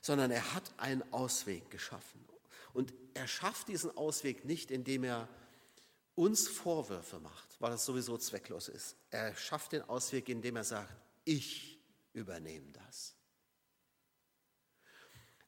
sondern 0.00 0.30
er 0.30 0.54
hat 0.54 0.72
einen 0.78 1.02
Ausweg 1.12 1.70
geschaffen. 1.70 2.26
Und 2.72 2.92
er 3.14 3.28
schafft 3.28 3.68
diesen 3.68 3.96
Ausweg 3.96 4.44
nicht, 4.44 4.70
indem 4.70 5.04
er 5.04 5.28
uns 6.14 6.48
Vorwürfe 6.48 7.20
macht, 7.20 7.60
weil 7.60 7.70
das 7.70 7.84
sowieso 7.84 8.18
zwecklos 8.18 8.68
ist. 8.68 8.96
Er 9.10 9.34
schafft 9.36 9.72
den 9.72 9.82
Ausweg, 9.82 10.28
indem 10.28 10.56
er 10.56 10.64
sagt, 10.64 10.92
ich 11.24 11.80
übernehme 12.12 12.72
das. 12.72 13.15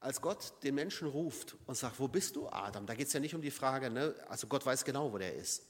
Als 0.00 0.20
Gott 0.20 0.62
den 0.62 0.76
Menschen 0.76 1.08
ruft 1.08 1.56
und 1.66 1.74
sagt, 1.74 1.98
wo 1.98 2.08
bist 2.08 2.36
du, 2.36 2.48
Adam? 2.48 2.86
Da 2.86 2.94
geht 2.94 3.08
es 3.08 3.12
ja 3.12 3.20
nicht 3.20 3.34
um 3.34 3.42
die 3.42 3.50
Frage, 3.50 3.90
ne? 3.90 4.14
also 4.28 4.46
Gott 4.46 4.64
weiß 4.64 4.84
genau, 4.84 5.12
wo 5.12 5.18
der 5.18 5.34
ist. 5.34 5.62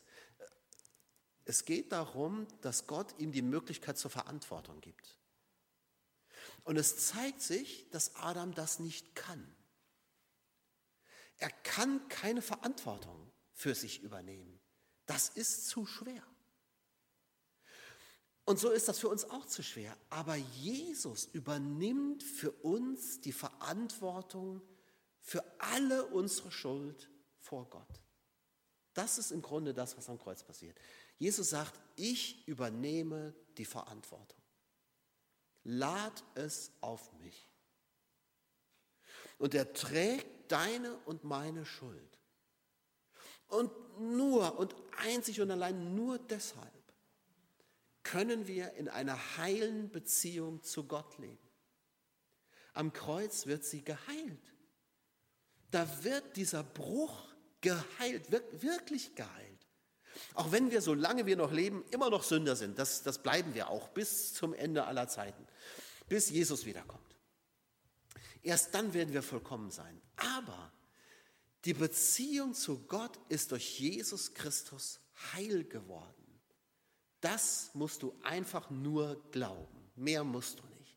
Es 1.45 1.65
geht 1.65 1.93
darum, 1.93 2.47
dass 2.61 2.87
Gott 2.87 3.19
ihm 3.19 3.33
die 3.33 3.41
Möglichkeit 3.41 3.97
zur 3.97 4.11
Verantwortung 4.11 4.83
gibt. 4.83 5.19
Und 6.65 6.77
es 6.77 7.09
zeigt 7.09 7.41
sich, 7.41 7.89
dass 7.91 8.17
Adam 8.17 8.55
das 8.55 8.79
nicht 8.81 9.15
kann. 9.15 9.57
Er 11.39 11.51
kann 11.51 12.07
keine 12.09 12.43
Verantwortung 12.43 13.33
für 13.55 13.75
sich 13.75 14.03
übernehmen. 14.03 14.61
Das 15.07 15.31
ist 15.31 15.69
zu 15.69 15.87
schwer. 15.87 16.23
Und 18.49 18.59
so 18.59 18.71
ist 18.71 18.89
das 18.89 18.99
für 18.99 19.11
uns 19.11 19.29
auch 19.29 19.45
zu 19.45 19.63
schwer. 19.63 19.95
Aber 20.09 20.35
Jesus 20.35 21.27
übernimmt 21.27 22.23
für 22.23 22.51
uns 22.51 23.21
die 23.21 23.35
Verantwortung 23.35 24.63
für 25.21 25.45
alle 25.59 26.07
unsere 26.07 26.51
Schuld 26.51 27.11
vor 27.41 27.69
Gott. 27.69 28.01
Das 28.95 29.19
ist 29.19 29.33
im 29.33 29.43
Grunde 29.43 29.75
das, 29.75 29.99
was 29.99 30.09
am 30.09 30.19
Kreuz 30.19 30.43
passiert. 30.43 30.79
Jesus 31.19 31.51
sagt, 31.51 31.79
ich 31.95 32.49
übernehme 32.49 33.35
die 33.59 33.67
Verantwortung. 33.67 34.41
Lad 35.65 36.25
es 36.35 36.73
auf 36.81 37.13
mich. 37.19 37.51
Und 39.37 39.53
er 39.53 39.75
trägt 39.75 40.51
deine 40.51 40.97
und 41.05 41.23
meine 41.23 41.67
Schuld. 41.67 42.19
Und 43.49 43.71
nur 44.01 44.59
und 44.59 44.75
einzig 44.97 45.39
und 45.43 45.51
allein 45.51 45.95
nur 45.95 46.19
deshalb 46.19 46.78
können 48.13 48.47
wir 48.47 48.73
in 48.75 48.89
einer 48.89 49.37
heilen 49.37 49.91
Beziehung 49.91 50.63
zu 50.63 50.85
Gott 50.85 51.19
leben. 51.19 51.47
Am 52.73 52.93
Kreuz 52.93 53.47
wird 53.47 53.65
sie 53.65 53.85
geheilt. 53.85 54.55
Da 55.71 55.87
wird 56.05 56.37
dieser 56.37 56.63
Bruch 56.63 57.29
geheilt, 57.61 58.31
wirklich 58.63 59.15
geheilt. 59.15 59.67
Auch 60.35 60.53
wenn 60.53 60.71
wir, 60.71 60.81
solange 60.81 61.27
wir 61.27 61.37
noch 61.37 61.53
leben, 61.53 61.85
immer 61.91 62.09
noch 62.09 62.23
Sünder 62.23 62.57
sind, 62.57 62.79
das, 62.79 63.03
das 63.03 63.23
bleiben 63.23 63.55
wir 63.55 63.69
auch 63.69 63.89
bis 63.89 64.33
zum 64.33 64.55
Ende 64.55 64.85
aller 64.85 65.09
Zeiten, 65.09 65.47
bis 66.09 66.31
Jesus 66.31 66.65
wiederkommt. 66.65 67.15
Erst 68.43 68.75
dann 68.75 68.95
werden 68.95 69.13
wir 69.13 69.23
vollkommen 69.23 69.71
sein. 69.71 70.01
Aber 70.17 70.73
die 71.67 71.75
Beziehung 71.75 72.55
zu 72.55 72.87
Gott 72.87 73.19
ist 73.29 73.53
durch 73.53 73.79
Jesus 73.79 74.33
Christus 74.33 75.01
heil 75.35 75.65
geworden. 75.65 76.18
Das 77.21 77.71
musst 77.75 78.03
du 78.03 78.15
einfach 78.23 78.71
nur 78.71 79.21
glauben. 79.31 79.91
Mehr 79.97 80.25
musst 80.25 80.61
du 80.61 80.67
nicht. 80.79 80.97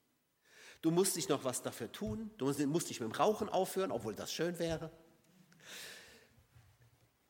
Du 0.82 0.92
musst 0.92 1.16
nicht 1.16 1.30
noch 1.30 1.44
was 1.44 1.62
dafür 1.62 1.92
tun. 1.92 2.32
Du 2.38 2.46
musst, 2.46 2.90
nicht 2.90 3.00
mit 3.00 3.10
dem 3.10 3.16
Rauchen 3.16 3.50
aufhören, 3.50 3.92
obwohl 3.92 4.16
das 4.16 4.32
schön 4.32 4.58
wäre. 4.60 4.92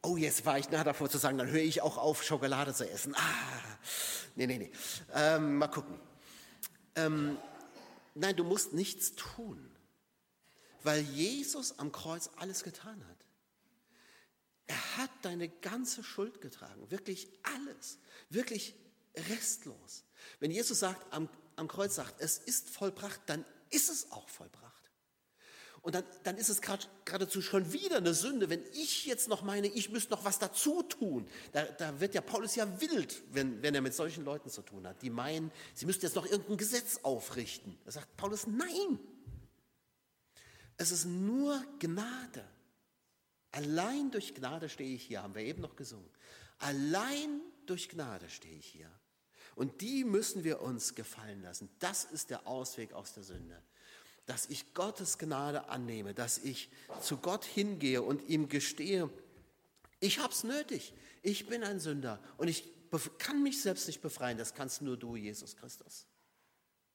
Oh, 0.04 0.18
jetzt 0.18 0.46
war 0.46 0.58
ich 0.58 0.70
nah 0.70 0.84
davor 0.84 1.10
zu 1.10 1.18
sagen, 1.18 1.38
dann 1.38 1.50
höre 1.50 1.62
ich 1.62 1.82
auch 1.82 1.98
auf, 1.98 2.24
Schokolade 2.24 2.74
zu 2.74 2.90
essen. 2.90 3.14
Ah, 3.16 3.78
nee, 4.36 4.48
nee, 4.48 4.58
nee. 4.58 4.72
Ähm, 5.14 5.58
mal 5.58 5.68
gucken. 5.68 6.00
Ähm, 6.96 7.38
nein, 8.16 8.36
du 8.36 8.44
musst 8.44 8.74
nichts 8.74 9.16
tun, 9.16 9.70
weil 10.84 11.02
Jesus 11.02 11.78
am 11.78 11.92
Kreuz 11.92 12.32
alles 12.38 12.64
getan 12.64 13.06
hat. 13.08 13.26
Er 14.68 14.98
hat 14.98 15.12
deine 15.24 15.50
ganze 15.50 16.04
Schuld 16.04 16.42
getragen, 16.42 16.90
wirklich 16.90 17.28
alles, 17.44 17.98
wirklich 18.30 18.76
restlos. 19.30 20.04
Wenn 20.40 20.52
Jesus 20.52 20.80
sagt, 20.80 21.14
am, 21.14 21.30
am 21.56 21.68
Kreuz 21.68 21.96
sagt, 21.96 22.22
es 22.22 22.38
ist 22.38 22.70
vollbracht, 22.70 23.20
dann 23.26 23.46
ist 23.70 23.90
es 23.90 24.12
auch 24.12 24.30
vollbracht. 24.30 24.72
Und 25.82 25.96
dann, 25.96 26.04
dann 26.24 26.38
ist 26.38 26.50
es 26.50 26.62
geradezu 26.62 27.42
schon 27.42 27.74
wieder 27.74 27.98
eine 27.98 28.14
Sünde, 28.14 28.50
wenn 28.50 28.64
ich 28.74 29.08
jetzt 29.08 29.28
noch 29.28 29.42
meine, 29.42 29.68
ich 29.68 29.90
müsste 29.90 30.12
noch 30.12 30.24
was 30.24 30.38
dazu 30.38 30.84
tun. 30.84 31.28
Da, 31.54 31.64
da 31.64 32.00
wird 32.00 32.14
ja 32.14 32.22
Paulus 32.22 32.56
ja 32.56 32.80
wild, 32.80 33.24
wenn, 33.32 33.64
wenn 33.64 33.74
er 33.74 33.82
mit 33.82 33.96
solchen 33.96 34.24
Leuten 34.24 34.50
zu 34.50 34.62
tun 34.62 34.86
hat, 34.88 35.02
die 35.02 35.10
meinen, 35.10 35.52
sie 35.74 35.88
müssten 35.88 36.06
jetzt 36.06 36.16
noch 36.16 36.28
irgendein 36.28 36.58
Gesetz 36.58 37.00
aufrichten. 37.02 37.80
Da 37.86 37.92
sagt 37.92 38.16
Paulus, 38.16 38.46
nein. 38.46 39.00
Es 40.78 40.92
ist 40.92 41.06
nur 41.06 41.64
Gnade. 41.80 42.46
Allein 43.52 44.12
durch 44.12 44.34
Gnade 44.34 44.70
stehe 44.70 44.96
ich 44.96 45.04
hier, 45.04 45.24
haben 45.24 45.36
wir 45.36 45.44
eben 45.44 45.62
noch 45.62 45.76
gesungen. 45.76 46.10
Allein 46.60 47.42
durch 47.66 47.90
Gnade 47.90 48.30
stehe 48.30 48.58
ich 48.58 48.66
hier. 48.66 48.90
Und 49.56 49.82
die 49.82 50.06
müssen 50.06 50.44
wir 50.44 50.62
uns 50.62 50.96
gefallen 50.96 51.42
lassen. 51.42 51.70
Das 51.80 52.06
ist 52.06 52.30
der 52.30 52.48
Ausweg 52.48 52.94
aus 52.94 53.14
der 53.14 53.24
Sünde 53.24 53.62
dass 54.26 54.46
ich 54.46 54.74
Gottes 54.74 55.18
Gnade 55.18 55.70
annehme, 55.70 56.14
dass 56.14 56.38
ich 56.38 56.70
zu 57.02 57.18
Gott 57.18 57.44
hingehe 57.44 58.02
und 58.02 58.28
ihm 58.30 58.48
gestehe, 58.50 59.10
ich 60.00 60.20
habe 60.20 60.34
es 60.34 60.44
nötig, 60.44 60.94
ich 61.22 61.48
bin 61.48 61.64
ein 61.64 61.80
Sünder 61.80 62.24
und 62.38 62.48
ich 62.48 62.70
kann 63.18 63.44
mich 63.44 63.62
selbst 63.62 63.88
nicht 63.88 64.02
befreien, 64.02 64.38
das 64.38 64.54
kannst 64.54 64.82
nur 64.82 64.98
du, 64.98 65.16
Jesus 65.16 65.56
Christus. 65.56 66.08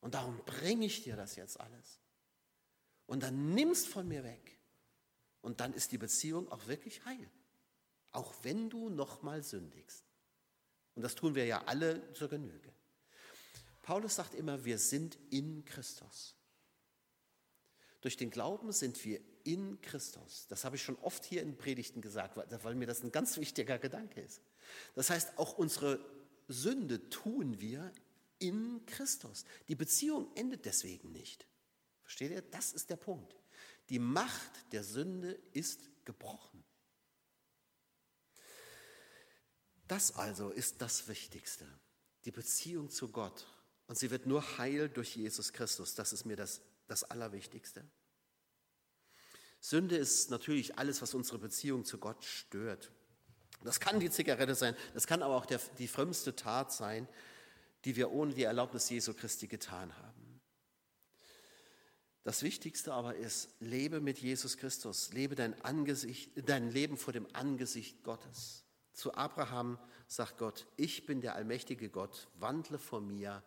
Und 0.01 0.15
darum 0.15 0.41
bringe 0.45 0.87
ich 0.87 1.03
dir 1.03 1.17
das 1.17 1.37
jetzt 1.37 1.59
alles. 1.61 2.01
Und 3.07 3.23
dann 3.23 3.55
nimmst 3.55 3.87
von 3.87 4.07
mir 4.09 4.25
weg. 4.25 4.56
Und 5.47 5.61
dann 5.61 5.73
ist 5.75 5.93
die 5.93 5.99
Beziehung 5.99 6.51
auch 6.51 6.67
wirklich 6.67 7.05
heil. 7.05 7.31
Auch 8.11 8.35
wenn 8.43 8.69
du 8.69 8.91
nochmal 8.91 9.45
sündigst. 9.45 10.03
Und 10.97 11.03
das 11.03 11.15
tun 11.15 11.37
wir 11.37 11.47
ja 11.47 11.63
alle 11.67 12.13
zur 12.15 12.29
Genüge. 12.29 12.73
Paulus 13.83 14.17
sagt 14.17 14.35
immer, 14.35 14.65
wir 14.65 14.77
sind 14.77 15.17
in 15.31 15.65
Christus. 15.65 16.35
Durch 18.01 18.17
den 18.17 18.31
Glauben 18.31 18.73
sind 18.73 19.05
wir 19.05 19.21
in 19.45 19.81
Christus. 19.83 20.49
Das 20.49 20.65
habe 20.65 20.75
ich 20.75 20.83
schon 20.83 20.99
oft 20.99 21.25
hier 21.25 21.43
in 21.43 21.57
Predigten 21.57 22.01
gesagt, 22.01 22.37
weil 22.37 22.75
mir 22.75 22.89
das 22.89 23.05
ein 23.05 23.13
ganz 23.13 23.37
wichtiger 23.37 23.79
Gedanke 23.79 24.21
ist. 24.21 24.41
Das 24.97 25.11
heißt, 25.11 25.39
auch 25.39 25.59
unsere 25.59 26.01
Sünde 26.49 27.09
tun 27.09 27.61
wir 27.61 27.93
in 28.41 28.85
Christus. 28.87 29.45
Die 29.69 29.77
Beziehung 29.77 30.29
endet 30.35 30.65
deswegen 30.65 31.13
nicht. 31.13 31.47
Versteht 32.03 32.33
ihr? 32.33 32.43
Das 32.43 32.73
ist 32.73 32.91
der 32.91 32.97
Punkt. 32.97 33.37
Die 33.89 33.99
Macht 33.99 34.73
der 34.73 34.83
Sünde 34.83 35.33
ist 35.53 35.89
gebrochen. 36.05 36.65
Das 39.87 40.15
also 40.15 40.51
ist 40.51 40.83
das 40.83 41.07
Wichtigste. 41.09 41.67
Die 42.25 42.33
Beziehung 42.33 42.91
zu 42.91 43.09
Gott. 43.09 43.47
Und 43.87 43.97
sie 43.97 44.11
wird 44.11 44.27
nur 44.27 44.59
heil 44.59 44.89
durch 44.89 45.15
Jesus 45.15 45.53
Christus. 45.53 45.95
Das 45.95 46.13
ist 46.13 46.25
mir 46.25 46.37
das 46.37 46.61
das 46.89 47.05
Allerwichtigste. 47.05 47.85
Sünde 49.61 49.97
ist 49.97 50.31
natürlich 50.31 50.79
alles, 50.79 51.03
was 51.03 51.15
unsere 51.15 51.39
Beziehung 51.39 51.85
zu 51.85 51.99
Gott 51.99 52.25
stört. 52.25 52.93
Das 53.65 53.81
kann 53.81 53.99
die 53.99 54.11
Zigarette 54.11 54.55
sein, 54.55 54.77
das 54.95 55.07
kann 55.07 55.23
aber 55.23 55.35
auch 55.35 55.47
der, 55.47 55.61
die 55.79 55.89
frömmste 55.89 56.37
Tat 56.37 56.73
sein, 56.73 57.09
die 57.85 57.97
wir 57.97 58.11
ohne 58.13 58.35
die 58.35 58.45
Erlaubnis 58.45 58.91
Jesu 58.91 59.15
Christi 59.15 59.47
getan 59.47 59.97
haben. 59.97 60.16
Das 62.27 62.43
Wichtigste 62.43 62.93
aber 62.93 63.15
ist, 63.15 63.51
lebe 63.61 64.01
mit 64.01 64.19
Jesus 64.19 64.57
Christus, 64.57 65.13
lebe 65.13 65.37
dein, 65.37 65.63
Angesicht, 65.63 66.33
dein 66.49 66.73
Leben 66.73 66.97
vor 66.97 67.13
dem 67.13 67.29
Angesicht 67.37 68.03
Gottes. 68.03 68.65
Zu 68.93 69.15
Abraham 69.15 69.79
sagt 70.09 70.37
Gott, 70.37 70.67
ich 70.77 71.07
bin 71.07 71.21
der 71.21 71.37
allmächtige 71.37 71.89
Gott, 71.89 72.27
wandle 72.35 72.81
vor 72.81 73.01
mir 73.01 73.45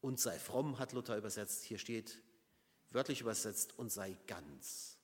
und 0.00 0.18
sei 0.18 0.36
fromm, 0.40 0.80
hat 0.80 0.92
Luther 0.92 1.16
übersetzt. 1.16 1.62
Hier 1.62 1.78
steht, 1.78 2.20
wörtlich 2.90 3.20
übersetzt, 3.20 3.78
und 3.78 3.92
sei 3.92 4.16
ganz, 4.26 4.98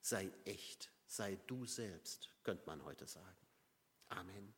sei 0.00 0.32
echt, 0.46 0.90
sei 1.06 1.38
du 1.48 1.66
selbst, 1.66 2.30
könnte 2.44 2.64
man 2.64 2.82
heute 2.82 3.06
sagen. 3.06 3.36
Amen. 4.08 4.54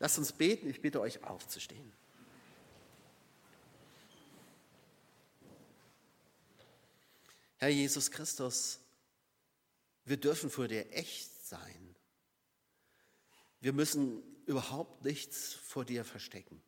Lasst 0.00 0.18
uns 0.18 0.32
beten, 0.32 0.68
ich 0.68 0.82
bitte 0.82 1.00
euch 1.00 1.22
aufzustehen. 1.22 1.92
Herr 7.64 7.70
Jesus 7.70 8.10
Christus, 8.10 8.78
wir 10.04 10.18
dürfen 10.18 10.50
vor 10.50 10.68
dir 10.68 10.92
echt 10.92 11.46
sein. 11.46 11.96
Wir 13.58 13.72
müssen 13.72 14.22
überhaupt 14.44 15.02
nichts 15.02 15.54
vor 15.54 15.86
dir 15.86 16.04
verstecken. 16.04 16.62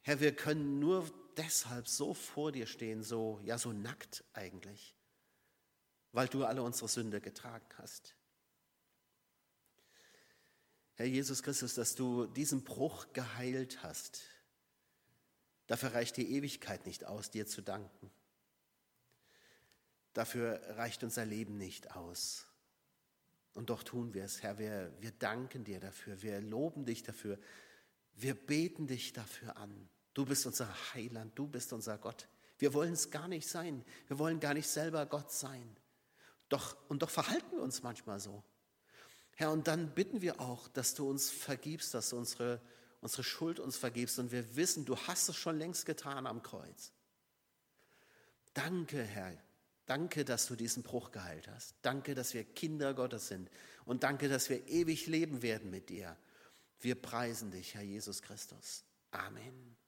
Herr, 0.00 0.20
wir 0.20 0.34
können 0.34 0.78
nur 0.78 1.12
deshalb 1.36 1.86
so 1.86 2.14
vor 2.14 2.52
dir 2.52 2.66
stehen, 2.66 3.02
so, 3.02 3.38
ja, 3.44 3.58
so 3.58 3.74
nackt 3.74 4.24
eigentlich, 4.32 4.96
weil 6.12 6.26
du 6.26 6.46
alle 6.46 6.62
unsere 6.62 6.88
Sünde 6.88 7.20
getragen 7.20 7.68
hast. 7.76 8.16
Herr 10.94 11.04
Jesus 11.04 11.42
Christus, 11.42 11.74
dass 11.74 11.94
du 11.96 12.24
diesen 12.24 12.64
Bruch 12.64 13.12
geheilt 13.12 13.82
hast, 13.82 14.22
dafür 15.66 15.92
reicht 15.92 16.16
die 16.16 16.34
Ewigkeit 16.34 16.86
nicht 16.86 17.04
aus, 17.04 17.30
dir 17.30 17.46
zu 17.46 17.60
danken. 17.60 18.10
Dafür 20.12 20.60
reicht 20.76 21.04
unser 21.04 21.24
Leben 21.24 21.56
nicht 21.56 21.96
aus. 21.96 22.46
Und 23.54 23.70
doch 23.70 23.82
tun 23.82 24.14
wir 24.14 24.24
es, 24.24 24.42
Herr. 24.42 24.58
Wir, 24.58 24.92
wir 25.00 25.12
danken 25.12 25.64
dir 25.64 25.80
dafür. 25.80 26.22
Wir 26.22 26.40
loben 26.40 26.84
dich 26.84 27.02
dafür. 27.02 27.38
Wir 28.14 28.34
beten 28.34 28.86
dich 28.86 29.12
dafür 29.12 29.56
an. 29.56 29.88
Du 30.14 30.26
bist 30.26 30.46
unser 30.46 30.68
Heiland, 30.94 31.38
du 31.38 31.46
bist 31.46 31.72
unser 31.72 31.96
Gott. 31.98 32.28
Wir 32.58 32.74
wollen 32.74 32.92
es 32.92 33.10
gar 33.10 33.28
nicht 33.28 33.48
sein. 33.48 33.84
Wir 34.08 34.18
wollen 34.18 34.40
gar 34.40 34.54
nicht 34.54 34.68
selber 34.68 35.06
Gott 35.06 35.32
sein. 35.32 35.76
Doch, 36.48 36.76
und 36.88 37.02
doch 37.02 37.10
verhalten 37.10 37.56
wir 37.56 37.62
uns 37.62 37.82
manchmal 37.82 38.20
so. 38.20 38.42
Herr, 39.34 39.50
und 39.50 39.66
dann 39.66 39.94
bitten 39.94 40.20
wir 40.20 40.40
auch, 40.40 40.68
dass 40.68 40.94
du 40.94 41.08
uns 41.08 41.30
vergibst, 41.30 41.94
dass 41.94 42.10
du 42.10 42.18
unsere, 42.18 42.60
unsere 43.00 43.24
Schuld 43.24 43.58
uns 43.58 43.76
vergibst. 43.78 44.18
Und 44.18 44.30
wir 44.32 44.54
wissen, 44.54 44.84
du 44.84 44.96
hast 44.96 45.28
es 45.30 45.36
schon 45.36 45.58
längst 45.58 45.86
getan 45.86 46.26
am 46.26 46.42
Kreuz. 46.42 46.92
Danke, 48.52 49.02
Herr. 49.02 49.32
Danke, 49.92 50.24
dass 50.24 50.46
du 50.46 50.56
diesen 50.56 50.82
Bruch 50.82 51.12
geheilt 51.12 51.48
hast. 51.48 51.74
Danke, 51.82 52.14
dass 52.14 52.32
wir 52.32 52.44
Kinder 52.44 52.94
Gottes 52.94 53.28
sind. 53.28 53.50
Und 53.84 54.04
danke, 54.04 54.30
dass 54.30 54.48
wir 54.48 54.66
ewig 54.66 55.06
leben 55.06 55.42
werden 55.42 55.70
mit 55.70 55.90
dir. 55.90 56.16
Wir 56.80 56.94
preisen 56.94 57.50
dich, 57.50 57.74
Herr 57.74 57.82
Jesus 57.82 58.22
Christus. 58.22 58.84
Amen. 59.10 59.81